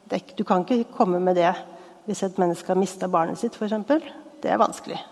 Det. 0.09 0.23
Du 0.39 0.45
kan 0.45 0.65
ikke 0.65 0.97
komme 0.97 1.21
med 1.21 1.37
det 1.37 1.53
hvis 2.07 2.23
et 2.23 2.39
menneske 2.41 2.73
har 2.73 2.81
mista 2.81 3.13
barnet 3.13 3.37
sitt, 3.37 3.61
f.eks. 3.61 3.77
Det 4.41 4.49
er 4.49 4.57
vanskelig. 4.57 5.03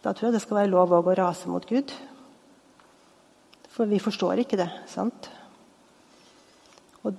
Da 0.00 0.14
tror 0.14 0.30
jeg 0.30 0.38
det 0.38 0.44
skal 0.44 0.62
være 0.62 0.72
lov 0.72 0.94
å 0.96 1.02
rase 1.16 1.50
mot 1.52 1.66
Gud. 1.68 1.92
For 3.70 3.88
vi 3.88 4.00
forstår 4.02 4.42
ikke 4.42 4.58
det. 4.60 4.68
sant? 4.88 5.30
Og, 7.04 7.16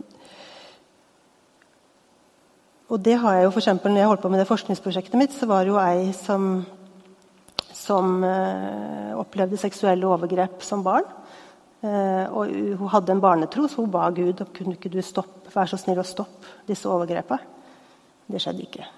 og 2.89 3.01
det 3.01 3.17
har 3.21 3.37
jeg 3.37 3.47
jo 3.47 3.53
eksempel, 3.61 3.93
når 3.93 4.03
jeg 4.03 4.11
holdt 4.11 4.23
på 4.25 4.31
med 4.33 4.41
det 4.41 4.49
forskningsprosjektet 4.49 5.17
mitt, 5.17 5.33
så 5.33 5.49
var 5.49 5.63
det 5.63 5.73
jo 5.73 5.79
ei 5.81 6.11
som, 6.17 6.51
som 7.73 8.21
eh, 8.25 9.13
opplevde 9.17 9.61
seksuelle 9.61 10.09
overgrep 10.09 10.65
som 10.65 10.85
barn. 10.85 11.05
Eh, 11.81 12.25
og 12.29 12.53
hun 12.77 12.93
hadde 12.93 13.15
en 13.15 13.23
barnetro, 13.23 13.65
så 13.69 13.81
hun 13.81 13.93
ba 13.93 14.09
Gud 14.13 14.41
om 14.41 14.53
kunne 14.53 14.77
ikke 14.77 14.93
du 14.93 15.01
stoppe, 15.05 15.49
være 15.53 15.73
så 15.73 15.81
snill 15.81 16.01
å 16.01 16.07
stoppe 16.07 16.65
disse 16.69 16.89
overgrepene. 16.89 17.61
Det 18.31 18.41
skjedde 18.41 18.67
ikke. 18.67 18.89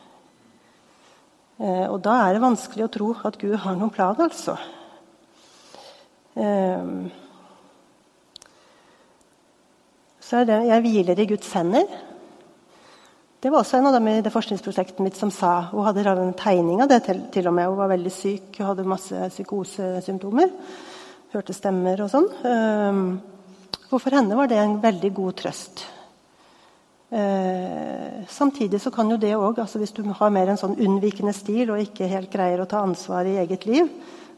Eh, 1.61 1.85
og 1.89 1.99
da 2.01 2.15
er 2.23 2.33
det 2.33 2.43
vanskelig 2.43 2.87
å 2.87 2.93
tro 2.93 3.11
at 3.27 3.37
Gud 3.41 3.55
har 3.61 3.75
noen 3.77 3.93
plan, 3.93 4.17
altså. 4.25 4.55
Eh, 6.33 6.87
så 10.23 10.39
er 10.39 10.45
det 10.45 10.65
'Jeg 10.65 10.81
hviler 10.81 11.19
i 11.19 11.25
Guds 11.25 11.53
hender'. 11.53 11.87
Det 13.41 13.51
var 13.51 13.59
også 13.59 13.77
en 13.77 13.87
av 13.87 13.93
dem 13.93 14.07
i 14.07 14.21
det 14.21 14.31
forskningsprosjektet 14.31 14.99
mitt 14.99 15.17
som 15.17 15.29
sa 15.29 15.61
Hun 15.61 15.83
hadde 15.83 16.07
en 16.07 16.33
tegning 16.33 16.81
av 16.81 16.87
det 16.87 17.03
til, 17.03 17.21
til 17.29 17.47
og 17.47 17.53
med. 17.53 17.67
Hun 17.67 17.77
var 17.77 17.87
veldig 17.87 18.11
syk 18.11 18.59
og 18.59 18.67
hadde 18.67 18.87
masse 18.87 19.29
psykosesymptomer. 19.29 20.49
Hørte 21.33 21.53
stemmer 21.53 22.01
og 22.01 22.09
sånn. 22.09 22.29
Eh, 22.45 23.19
for 23.99 24.09
henne 24.09 24.35
var 24.35 24.47
det 24.47 24.57
en 24.57 24.81
veldig 24.81 25.13
god 25.13 25.33
trøst. 25.33 25.83
Eh, 27.13 28.27
samtidig 28.27 28.81
så 28.81 28.91
kan 28.91 29.11
jo 29.11 29.19
det 29.21 29.35
òg, 29.37 29.59
altså 29.61 29.77
hvis 29.77 29.91
du 29.93 30.01
har 30.17 30.31
mer 30.33 30.49
en 30.49 30.57
sånn 30.57 30.79
unnvikende 30.81 31.33
stil 31.37 31.69
og 31.69 31.81
ikke 31.83 32.07
helt 32.09 32.31
greier 32.33 32.63
å 32.63 32.65
ta 32.65 32.79
ansvar 32.81 33.27
i 33.29 33.35
eget 33.37 33.67
liv, 33.69 33.91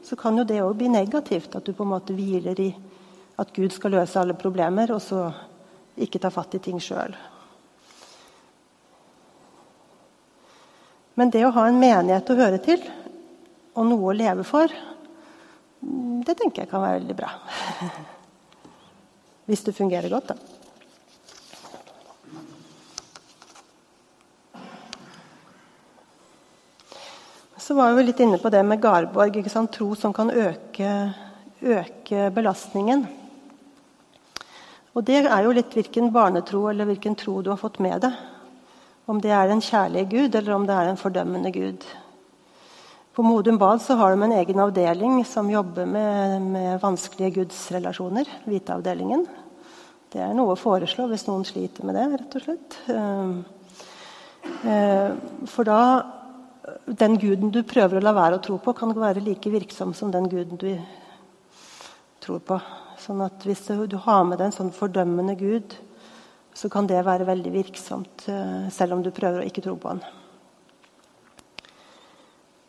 så 0.04 0.18
kan 0.20 0.36
jo 0.36 0.44
det 0.44 0.58
òg 0.60 0.74
bli 0.76 0.90
negativt. 0.92 1.56
At 1.56 1.64
du 1.64 1.72
på 1.72 1.86
en 1.86 1.94
måte 1.94 2.12
hviler 2.12 2.60
i 2.60 2.68
at 3.40 3.54
Gud 3.56 3.72
skal 3.72 3.96
løse 3.96 4.20
alle 4.20 4.36
problemer, 4.36 4.92
og 4.92 5.00
så 5.00 5.30
ikke 5.96 6.20
ta 6.20 6.28
fatt 6.32 6.58
i 6.58 6.60
ting 6.66 6.76
sjøl. 6.82 7.16
Men 11.16 11.32
det 11.32 11.46
å 11.46 11.54
ha 11.56 11.64
en 11.70 11.80
menighet 11.80 12.28
å 12.28 12.36
høre 12.36 12.60
til, 12.60 12.84
og 13.72 13.88
noe 13.88 14.12
å 14.12 14.16
leve 14.16 14.44
for, 14.44 14.68
det 15.80 16.36
tenker 16.36 16.66
jeg 16.66 16.72
kan 16.74 16.84
være 16.84 17.00
veldig 17.00 17.16
bra. 17.16 17.32
Hvis 19.48 19.64
det 19.64 19.76
fungerer 19.80 20.12
godt, 20.12 20.34
da. 20.34 20.55
Så 27.66 27.74
var 27.74 27.96
vi 27.96 28.04
litt 28.04 28.20
inne 28.22 28.38
på 28.38 28.50
det 28.54 28.60
med 28.62 28.78
Garborg. 28.78 29.40
Tro 29.74 29.94
som 29.98 30.12
kan 30.14 30.30
øke 30.30 30.90
øke 31.66 32.28
belastningen. 32.30 33.00
Og 34.94 35.02
det 35.02 35.24
er 35.26 35.42
jo 35.42 35.54
litt 35.56 35.74
hvilken 35.74 36.12
barnetro 36.14 36.68
eller 36.70 36.86
hvilken 36.86 37.16
tro 37.18 37.40
du 37.42 37.50
har 37.50 37.58
fått 37.58 37.80
med 37.82 38.04
deg. 38.04 38.14
Om 39.10 39.18
det 39.18 39.32
er 39.34 39.50
en 39.50 39.62
kjærlig 39.62 40.04
gud, 40.12 40.34
eller 40.38 40.54
om 40.54 40.66
det 40.66 40.76
er 40.76 40.92
en 40.92 41.00
fordømmende 41.00 41.50
gud. 41.50 41.82
På 43.18 43.24
Modum 43.26 43.58
Bad 43.58 43.82
så 43.82 43.96
har 43.98 44.14
de 44.14 44.22
en 44.22 44.36
egen 44.38 44.62
avdeling 44.62 45.24
som 45.26 45.50
jobber 45.50 45.90
med, 45.90 46.42
med 46.42 46.78
vanskelige 46.82 47.40
gudsrelasjoner. 47.40 48.30
Hviteavdelingen. 48.46 49.26
Det 50.14 50.22
er 50.22 50.38
noe 50.38 50.54
å 50.54 50.60
foreslå 50.60 51.08
hvis 51.10 51.26
noen 51.26 51.42
sliter 51.48 51.82
med 51.82 51.98
det, 51.98 52.06
rett 52.14 52.38
og 52.38 52.46
slett. 52.46 52.78
Ehm, 52.94 53.40
eh, 54.62 55.10
for 55.50 55.66
da 55.66 55.80
Den 56.86 57.14
guden 57.22 57.52
du 57.54 57.60
prøver 57.62 58.00
å 58.00 58.02
la 58.02 58.12
være 58.16 58.38
å 58.38 58.42
tro 58.42 58.56
på, 58.58 58.74
kan 58.74 58.94
være 58.94 59.22
like 59.22 59.50
virksom 59.52 59.92
som 59.94 60.10
den 60.10 60.26
guden 60.30 60.58
du 60.58 60.72
tror 62.22 62.42
på. 62.42 62.58
Sånn 62.98 63.22
at 63.22 63.44
Hvis 63.46 63.68
du 63.68 63.96
har 64.02 64.24
med 64.24 64.38
deg 64.38 64.48
en 64.48 64.56
sånn 64.56 64.72
fordømmende 64.74 65.36
gud, 65.38 65.76
så 66.56 66.70
kan 66.72 66.88
det 66.88 67.04
være 67.04 67.26
veldig 67.28 67.52
virksomt, 67.52 68.28
eh, 68.28 68.68
selv 68.72 68.96
om 68.96 69.02
du 69.02 69.10
prøver 69.10 69.42
å 69.42 69.46
ikke 69.46 69.62
tro 69.62 69.76
på 69.76 69.92
han. 69.92 70.00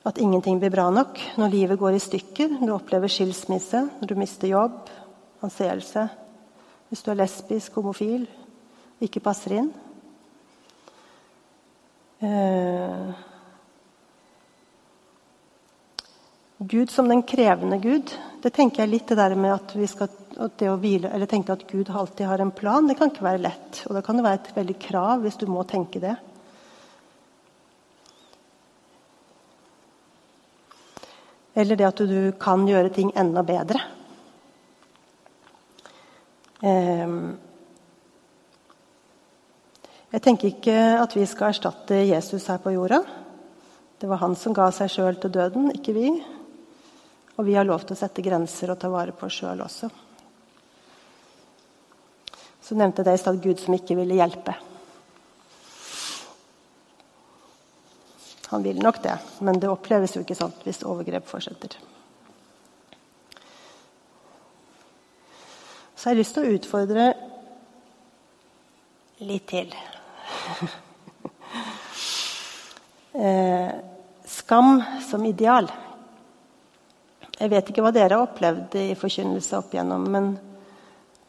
At 0.05 0.19
ingenting 0.19 0.59
blir 0.59 0.71
bra 0.71 0.89
nok 0.91 1.19
når 1.37 1.51
livet 1.51 1.79
går 1.79 1.95
i 1.95 2.03
stykker, 2.03 2.59
når 2.59 2.67
du 2.67 2.73
opplever 2.75 3.11
skilsmisse, 3.11 3.81
når 3.99 4.07
du 4.07 4.15
mister 4.15 4.47
jobb, 4.47 4.91
anseelse, 5.41 6.09
hvis 6.89 7.03
du 7.03 7.11
er 7.11 7.19
lesbisk, 7.19 7.73
homofil, 7.79 8.27
ikke 9.01 9.23
passer 9.23 9.57
inn. 9.57 9.71
Eh, 12.21 13.11
Gud 16.57 16.89
som 16.91 17.09
den 17.09 17.21
krevende 17.23 17.77
Gud. 17.77 18.13
Det 18.41 18.49
tenker 18.53 18.83
jeg 18.83 18.89
litt 18.89 19.11
det 19.11 19.19
der 19.19 19.35
med 19.37 19.53
at 19.53 19.75
vi 19.77 19.87
skal 19.89 20.09
at 20.37 20.57
det 20.61 20.69
å 20.69 20.77
hvile, 20.77 21.09
eller 21.13 21.29
tenke 21.29 21.53
at 21.53 21.65
Gud 21.69 21.89
alltid 21.89 22.27
har 22.29 22.41
en 22.41 22.53
plan. 22.53 22.87
Det 22.87 22.97
kan 22.97 23.09
ikke 23.11 23.25
være 23.25 23.41
lett. 23.41 23.81
Og 23.87 23.97
da 23.97 24.03
kan 24.05 24.17
det 24.17 24.25
være 24.25 24.41
et 24.43 24.55
veldig 24.57 24.77
krav 24.81 25.23
hvis 25.23 25.39
du 25.41 25.47
må 25.49 25.63
tenke 25.67 26.01
det. 26.03 26.13
Eller 31.57 31.79
det 31.79 31.87
at 31.89 32.03
du 32.05 32.31
kan 32.37 32.67
gjøre 32.69 32.93
ting 32.93 33.09
enda 33.17 33.41
bedre. 33.45 33.81
Ehm, 36.61 37.33
jeg 40.13 40.23
tenker 40.25 40.51
ikke 40.51 40.77
at 41.01 41.17
vi 41.17 41.25
skal 41.29 41.49
erstatte 41.49 41.97
Jesus 42.05 42.45
her 42.51 42.61
på 42.61 42.75
jorda. 42.77 43.01
Det 43.97 44.09
var 44.09 44.21
han 44.21 44.37
som 44.37 44.53
ga 44.53 44.69
seg 44.69 44.93
sjøl 44.93 45.17
til 45.17 45.33
døden, 45.33 45.71
ikke 45.73 45.97
vi. 45.97 46.11
Og 47.37 47.45
vi 47.45 47.55
har 47.55 47.67
lov 47.67 47.85
til 47.85 47.93
å 47.93 47.99
sette 47.99 48.23
grenser 48.25 48.71
og 48.73 48.79
ta 48.81 48.89
vare 48.89 49.13
på 49.13 49.27
oss 49.27 49.37
sjøl 49.37 49.61
også. 49.61 49.89
Så 52.65 52.75
nevnte 52.75 53.03
jeg 53.03 53.07
det 53.07 53.13
i 53.15 53.21
stad 53.21 53.37
Gud 53.43 53.61
som 53.61 53.75
ikke 53.77 53.95
ville 53.99 54.17
hjelpe. 54.17 54.55
Han 58.47 58.63
vil 58.63 58.79
nok 58.79 59.03
det, 59.03 59.13
men 59.43 59.59
det 59.59 59.69
oppleves 59.69 60.15
jo 60.15 60.23
ikke 60.23 60.35
sånn 60.39 60.53
hvis 60.63 60.81
overgrep 60.87 61.27
fortsetter. 61.27 61.77
Så 65.97 66.09
jeg 66.09 66.13
har 66.13 66.19
lyst 66.21 66.37
til 66.37 66.45
å 66.45 66.55
utfordre 66.55 67.07
litt 69.27 69.47
til. 69.49 69.73
eh, 73.27 73.71
skam 74.29 74.79
som 75.09 75.25
ideal. 75.27 75.67
Jeg 77.37 77.51
vet 77.53 77.67
ikke 77.69 77.83
hva 77.85 77.91
dere 77.93 78.17
har 78.17 78.25
opplevd 78.25 78.79
i 78.81 78.95
forkynnelse 78.97 79.59
opp 79.59 79.75
igjennom, 79.75 80.07
men 80.09 80.29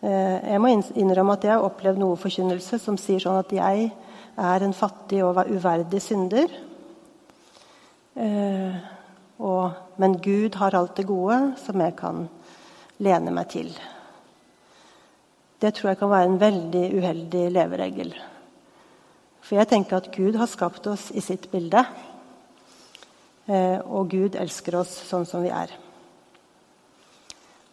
eh, 0.01 0.39
jeg 0.55 0.61
må 0.63 0.71
innrømme 0.73 1.35
at 1.37 1.43
jeg 1.45 1.53
har 1.53 1.65
opplevd 1.67 2.01
noe 2.01 2.17
forkynnelse 2.17 2.79
som 2.81 2.97
sier 2.97 3.21
sånn 3.21 3.37
at 3.43 3.51
jeg 3.53 3.91
er 4.39 4.65
en 4.65 4.73
fattig 4.73 5.21
og 5.27 5.43
uverdig 5.53 6.01
synder. 6.01 6.55
Eh, 8.17 8.79
men 10.01 10.17
Gud 10.25 10.57
har 10.59 10.75
alt 10.75 10.97
det 10.97 11.05
gode 11.07 11.37
som 11.61 11.85
jeg 11.85 11.95
kan 11.99 12.25
lene 13.05 13.35
meg 13.35 13.51
til. 13.53 13.69
Det 15.61 15.75
tror 15.75 15.91
jeg 15.91 15.99
kan 16.01 16.11
være 16.11 16.31
en 16.31 16.41
veldig 16.41 16.85
uheldig 16.99 17.43
leveregel. 17.53 18.15
For 19.45 19.59
jeg 19.59 19.71
tenker 19.71 19.99
at 19.99 20.09
Gud 20.15 20.39
har 20.41 20.49
skapt 20.49 20.89
oss 20.89 21.11
i 21.13 21.21
sitt 21.25 21.51
bilde. 21.53 21.85
Eh, 23.45 23.77
og 23.85 24.09
Gud 24.15 24.41
elsker 24.41 24.81
oss 24.81 24.95
sånn 25.11 25.29
som 25.29 25.45
vi 25.45 25.53
er. 25.53 25.77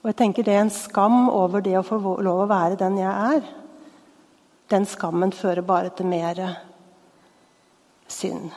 Og 0.06 0.12
jeg 0.12 0.20
tenker 0.20 0.46
Det 0.46 0.54
er 0.54 0.62
en 0.62 0.70
skam 0.70 1.32
over 1.34 1.63
det 1.65 1.74
å 1.80 1.82
få 1.82 1.98
lov 1.98 2.44
å 2.44 2.46
være 2.46 2.78
den 2.78 3.00
jeg 3.00 3.10
er. 3.10 3.48
Den 4.70 4.84
skammen 4.86 5.32
fører 5.34 5.65
bare 5.65 5.89
til 5.98 6.06
mer 6.06 6.41
synd. 8.06 8.52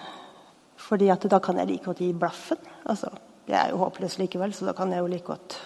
Fordi 0.76 1.08
at 1.08 1.24
da 1.24 1.38
kan 1.40 1.56
jeg 1.56 1.70
like 1.70 1.88
godt 1.88 2.02
gi 2.04 2.10
blaffen. 2.12 2.60
Altså, 2.84 3.08
jeg 3.48 3.56
er 3.62 3.72
jo 3.72 3.80
håpløs 3.80 4.18
likevel, 4.20 4.52
så 4.52 4.68
da 4.68 4.74
kan 4.76 4.92
jeg 4.92 5.00
jo 5.00 5.08
like 5.08 5.24
godt 5.24 5.56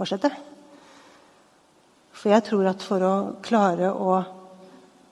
fortsette. 0.00 0.32
For 2.16 2.32
jeg 2.32 2.46
tror 2.48 2.70
at 2.72 2.88
for 2.88 3.04
å 3.04 3.14
klare 3.44 3.92
å 3.92 4.16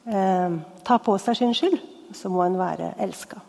eh, 0.08 0.56
ta 0.80 0.96
på 0.96 1.18
seg 1.20 1.42
sin 1.42 1.52
skyld, 1.60 1.76
så 2.16 2.32
må 2.32 2.40
en 2.46 2.56
være 2.56 2.94
elska. 3.04 3.44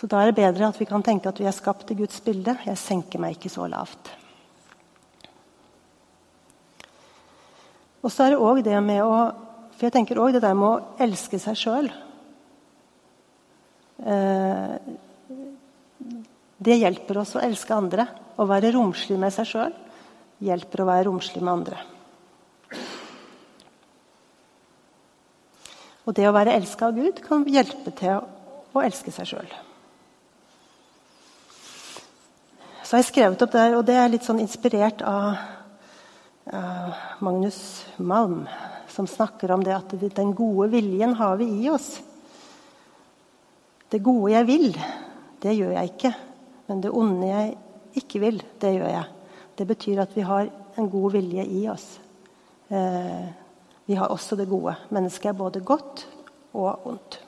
Så 0.00 0.08
da 0.08 0.22
er 0.22 0.30
det 0.30 0.38
bedre 0.40 0.70
at 0.70 0.78
vi 0.80 0.88
kan 0.88 1.02
tenke 1.04 1.28
at 1.28 1.36
vi 1.36 1.44
er 1.44 1.52
skapt 1.52 1.90
i 1.92 1.98
Guds 1.98 2.22
bilde. 2.24 2.54
Jeg 2.64 2.80
senker 2.80 3.20
meg 3.20 3.36
ikke 3.36 3.52
så 3.52 3.66
lavt. 3.68 4.08
Og 8.00 8.08
så 8.08 8.24
er 8.24 8.32
det 8.32 8.40
òg 8.40 8.62
det 8.64 8.78
med 8.80 9.04
å 9.04 9.20
for 9.80 9.88
jeg 9.88 9.94
tenker 9.94 10.18
òg 10.20 10.34
det 10.34 10.42
der 10.44 10.56
med 10.56 10.66
å 10.68 10.96
elske 11.00 11.38
seg 11.40 11.56
sjøl 11.56 11.86
eh, 14.04 14.74
Det 16.60 16.76
hjelper 16.76 17.20
oss 17.22 17.32
å 17.38 17.40
elske 17.40 17.72
andre. 17.72 18.04
Å 18.36 18.44
være 18.44 18.74
romslig 18.74 19.16
med 19.20 19.32
seg 19.32 19.48
sjøl 19.48 19.72
hjelper 20.44 20.82
å 20.84 20.88
være 20.90 21.06
romslig 21.08 21.40
med 21.40 21.52
andre. 21.54 21.80
Og 26.04 26.12
det 26.16 26.28
å 26.28 26.36
være 26.36 26.58
elska 26.60 26.90
av 26.90 27.00
Gud 27.00 27.24
kan 27.24 27.48
hjelpe 27.48 27.96
til 27.96 28.20
å 28.20 28.84
elske 28.84 29.16
seg 29.16 29.32
sjøl. 29.32 29.50
Så 32.90 32.96
har 32.96 33.04
jeg 33.04 33.12
skrevet 33.12 33.42
opp 33.44 33.52
der, 33.54 33.74
og 33.78 33.84
det 33.86 33.94
er 33.94 34.08
litt 34.10 34.24
sånn 34.26 34.40
inspirert 34.42 35.04
av, 35.06 35.36
uh, 36.50 37.02
Magnus 37.22 37.60
Malm 38.02 38.40
som 38.90 39.06
snakker 39.06 39.52
om 39.54 39.62
det 39.62 39.76
at 39.76 39.94
den 40.16 40.32
gode 40.34 40.66
viljen 40.72 41.14
har 41.14 41.36
vi 41.38 41.46
i 41.60 41.68
oss. 41.70 42.00
Det 43.94 44.02
gode 44.02 44.32
jeg 44.32 44.48
vil, 44.48 44.66
det 45.38 45.54
gjør 45.54 45.76
jeg 45.76 45.92
ikke. 45.92 46.12
Men 46.66 46.82
det 46.82 46.90
onde 47.04 47.30
jeg 47.30 47.54
ikke 48.02 48.24
vil, 48.26 48.42
det 48.58 48.74
gjør 48.80 48.92
jeg. 48.96 49.06
Det 49.54 49.70
betyr 49.70 50.02
at 50.08 50.18
vi 50.18 50.26
har 50.26 50.50
en 50.74 50.90
god 50.90 51.14
vilje 51.14 51.46
i 51.46 51.64
oss. 51.70 51.88
Uh, 52.74 53.30
vi 53.86 54.02
har 54.02 54.10
også 54.10 54.34
det 54.34 54.50
gode. 54.50 54.74
Mennesket 54.90 55.30
er 55.30 55.42
både 55.46 55.62
godt 55.62 56.08
og 56.58 56.90
ondt. 56.90 57.22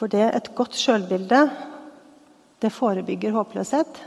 For 0.00 0.08
det 0.08 0.22
et 0.32 0.48
godt 0.56 0.78
sjølbilde, 0.80 1.42
det 2.64 2.72
forebygger 2.72 3.34
håpløshet. 3.36 4.00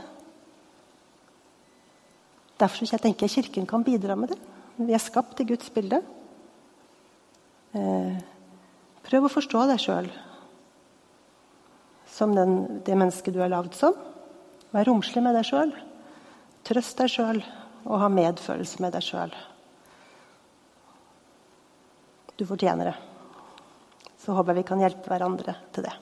Derfor 2.58 2.90
jeg 2.90 3.02
tenker 3.02 3.28
jeg 3.28 3.44
Kirken 3.44 3.66
kan 3.70 3.86
bidra 3.86 4.16
med 4.18 4.34
det. 4.34 4.40
Vi 4.74 4.94
er 4.94 5.02
skapt 5.02 5.38
i 5.38 5.46
Guds 5.46 5.70
bilde. 5.70 6.00
Eh, 7.78 8.18
prøv 9.06 9.28
å 9.28 9.30
forstå 9.30 9.62
deg 9.70 9.82
sjøl 9.82 10.10
som 12.14 12.34
den, 12.34 12.82
det 12.86 12.94
mennesket 12.98 13.34
du 13.34 13.40
er 13.42 13.50
lagd 13.50 13.74
som. 13.78 13.94
Vær 14.74 14.86
romslig 14.90 15.22
med 15.22 15.34
deg 15.38 15.46
sjøl. 15.46 15.72
Trøst 16.66 16.98
deg 16.98 17.10
sjøl 17.10 17.42
og 17.84 17.98
ha 18.02 18.10
medfølelse 18.10 18.82
med 18.82 18.94
deg 18.94 19.06
sjøl. 19.06 19.34
Du 22.34 22.46
fortjener 22.46 22.90
det. 22.90 23.13
Så 24.24 24.32
håper 24.32 24.54
jeg 24.54 24.62
vi 24.62 24.68
kan 24.72 24.80
hjelpe 24.80 25.12
hverandre 25.12 25.56
til 25.74 25.84
det. 25.84 25.92